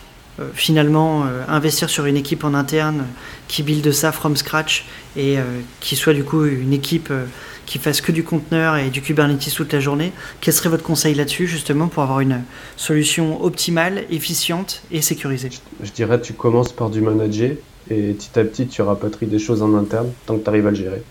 [0.53, 3.05] Finalement, euh, investir sur une équipe en interne
[3.47, 4.85] qui build ça from scratch
[5.15, 5.43] et euh,
[5.79, 7.11] qui soit du coup une équipe
[7.65, 10.11] qui fasse que du conteneur et du Kubernetes toute la journée.
[10.41, 12.41] Quel serait votre conseil là-dessus, justement, pour avoir une
[12.77, 15.49] solution optimale, efficiente et sécurisée?
[15.83, 17.51] Je dirais tu commences par du manager
[17.89, 20.71] et petit à petit tu rapatries des choses en interne tant que tu arrives à
[20.71, 21.03] le gérer.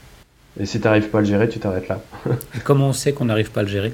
[0.58, 2.02] Et si tu n'arrives pas à le gérer, tu t'arrêtes là.
[2.56, 3.92] et comment on sait qu'on n'arrive pas à le gérer?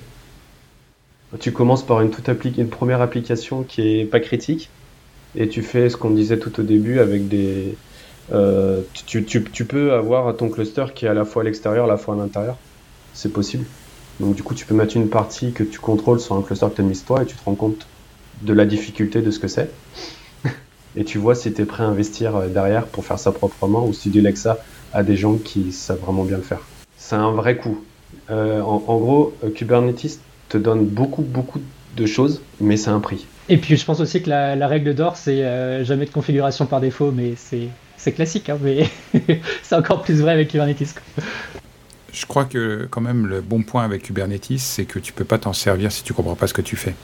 [1.41, 4.71] Tu commences par une, toute une première application qui est pas critique
[5.37, 7.77] et tu fais ce qu'on disait tout au début avec des.
[8.33, 11.85] Euh, tu, tu, tu, peux avoir ton cluster qui est à la fois à l'extérieur,
[11.85, 12.57] à la fois à l'intérieur.
[13.13, 13.65] C'est possible.
[14.21, 16.77] Donc du coup, tu peux mettre une partie que tu contrôles sur un cluster que
[16.77, 17.87] tu as mis toi et tu te rends compte
[18.43, 19.71] de la difficulté de ce que c'est.
[20.97, 23.87] et tu vois si tu es prêt à investir euh, derrière pour faire ça proprement
[23.87, 24.59] ou si tu délègues ça
[24.93, 26.61] à des gens qui savent vraiment bien le faire.
[26.97, 27.85] C'est un vrai coup.
[28.31, 30.19] Euh, en, en, gros, Kubernetes,
[30.49, 31.61] te donne beaucoup, beaucoup
[31.97, 33.27] de choses, mais c'est un prix.
[33.49, 36.81] Et puis je pense aussi que la, règle d'or, c'est euh, jamais de configuration par
[36.81, 38.89] défaut, mais c'est classique, hein, mais
[39.63, 40.95] c'est encore plus vrai avec Kubernetes.
[42.13, 45.39] Je crois que quand même le bon point avec Kubernetes, c'est que tu peux pas
[45.39, 46.95] t'en servir si tu comprends pas ce que tu fais.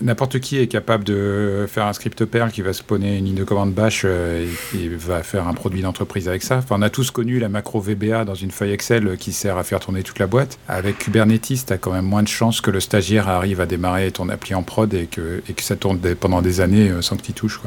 [0.00, 3.44] N'importe qui est capable de faire un script Perl qui va spawner une ligne de
[3.44, 6.58] commande bash euh, et, va faire un produit d'entreprise avec ça.
[6.58, 9.64] Enfin, on a tous connu la macro VBA dans une feuille Excel qui sert à
[9.64, 10.58] faire tourner toute la boîte.
[10.68, 14.10] Avec Kubernetes, tu as quand même moins de chances que le stagiaire arrive à démarrer
[14.10, 17.32] ton appli en prod et que, ça tourne pendant des années euh, sans que tu
[17.32, 17.60] touches.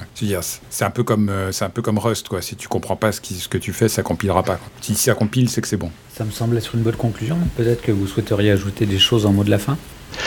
[0.70, 2.30] C'est un, peu comme, euh, un peu comme Rust.
[2.30, 2.42] Quoi.
[2.42, 4.60] Si tu comprends pas ce que tu fais, ça compilera pas.
[4.82, 5.92] Si ça compile, c'est que c'est bon.
[6.14, 7.38] Ça me semble être une bonne conclusion.
[7.58, 9.78] Peut-être que vous souhaiteriez ajouter des choses en mot de la fin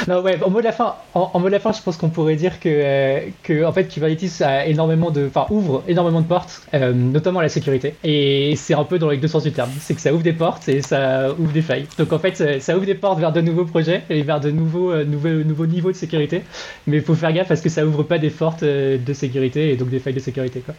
[0.08, 2.60] non, ouais, en mot de la fin, en, la fin, je pense qu'on pourrait dire
[2.60, 6.92] que, euh, que en fait, Kubernetes a énormément de, enfin, ouvre énormément de portes, euh,
[6.92, 7.94] notamment la sécurité.
[8.04, 9.70] Et c'est un peu dans les deux sens du terme.
[9.80, 11.86] C'est que ça ouvre des portes et ça ouvre des failles.
[11.98, 14.92] Donc en fait, ça ouvre des portes vers de nouveaux projets et vers de nouveaux,
[14.92, 16.42] euh, nouveaux, nouveaux niveaux de sécurité.
[16.86, 19.76] Mais il faut faire gaffe parce que ça ouvre pas des portes de sécurité et
[19.76, 20.74] donc des failles de sécurité, quoi.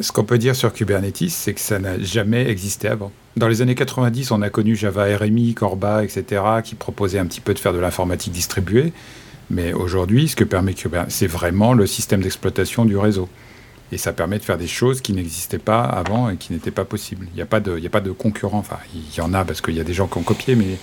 [0.00, 3.12] Ce qu'on peut dire sur Kubernetes, c'est que ça n'a jamais existé avant.
[3.36, 7.40] Dans les années 90, on a connu Java RMI, Corba, etc., qui proposaient un petit
[7.40, 8.92] peu de faire de l'informatique distribuée.
[9.50, 13.28] Mais aujourd'hui, ce que permet Kubernetes, c'est vraiment le système d'exploitation du réseau.
[13.92, 16.84] Et ça permet de faire des choses qui n'existaient pas avant et qui n'étaient pas
[16.84, 17.26] possibles.
[17.32, 18.58] Il n'y a pas de, il y a pas de concurrent.
[18.58, 20.78] Enfin, il y en a parce qu'il y a des gens qui ont copié, mais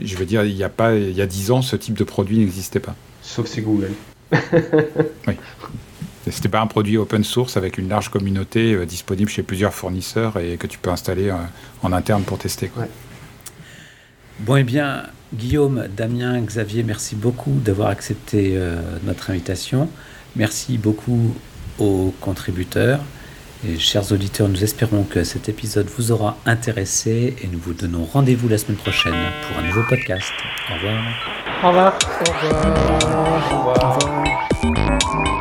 [0.00, 2.04] je veux dire, il y a pas, il y a dix ans, ce type de
[2.04, 2.94] produit n'existait pas.
[3.22, 3.92] Sauf que c'est Google.
[4.32, 5.34] oui.
[6.30, 10.38] C'était pas un produit open source avec une large communauté euh, disponible chez plusieurs fournisseurs
[10.38, 11.36] et que tu peux installer euh,
[11.82, 12.68] en interne pour tester.
[12.68, 12.84] Quoi.
[14.40, 15.04] Bon, eh bien,
[15.34, 19.88] Guillaume, Damien, Xavier, merci beaucoup d'avoir accepté euh, notre invitation.
[20.36, 21.34] Merci beaucoup
[21.78, 23.00] aux contributeurs.
[23.66, 28.04] Et chers auditeurs, nous espérons que cet épisode vous aura intéressé et nous vous donnons
[28.04, 29.14] rendez-vous la semaine prochaine
[29.48, 30.32] pour un nouveau podcast.
[30.70, 31.02] Au revoir.
[31.64, 31.98] Au revoir.
[32.20, 32.32] Au
[33.52, 33.98] revoir.
[34.62, 35.37] Au revoir.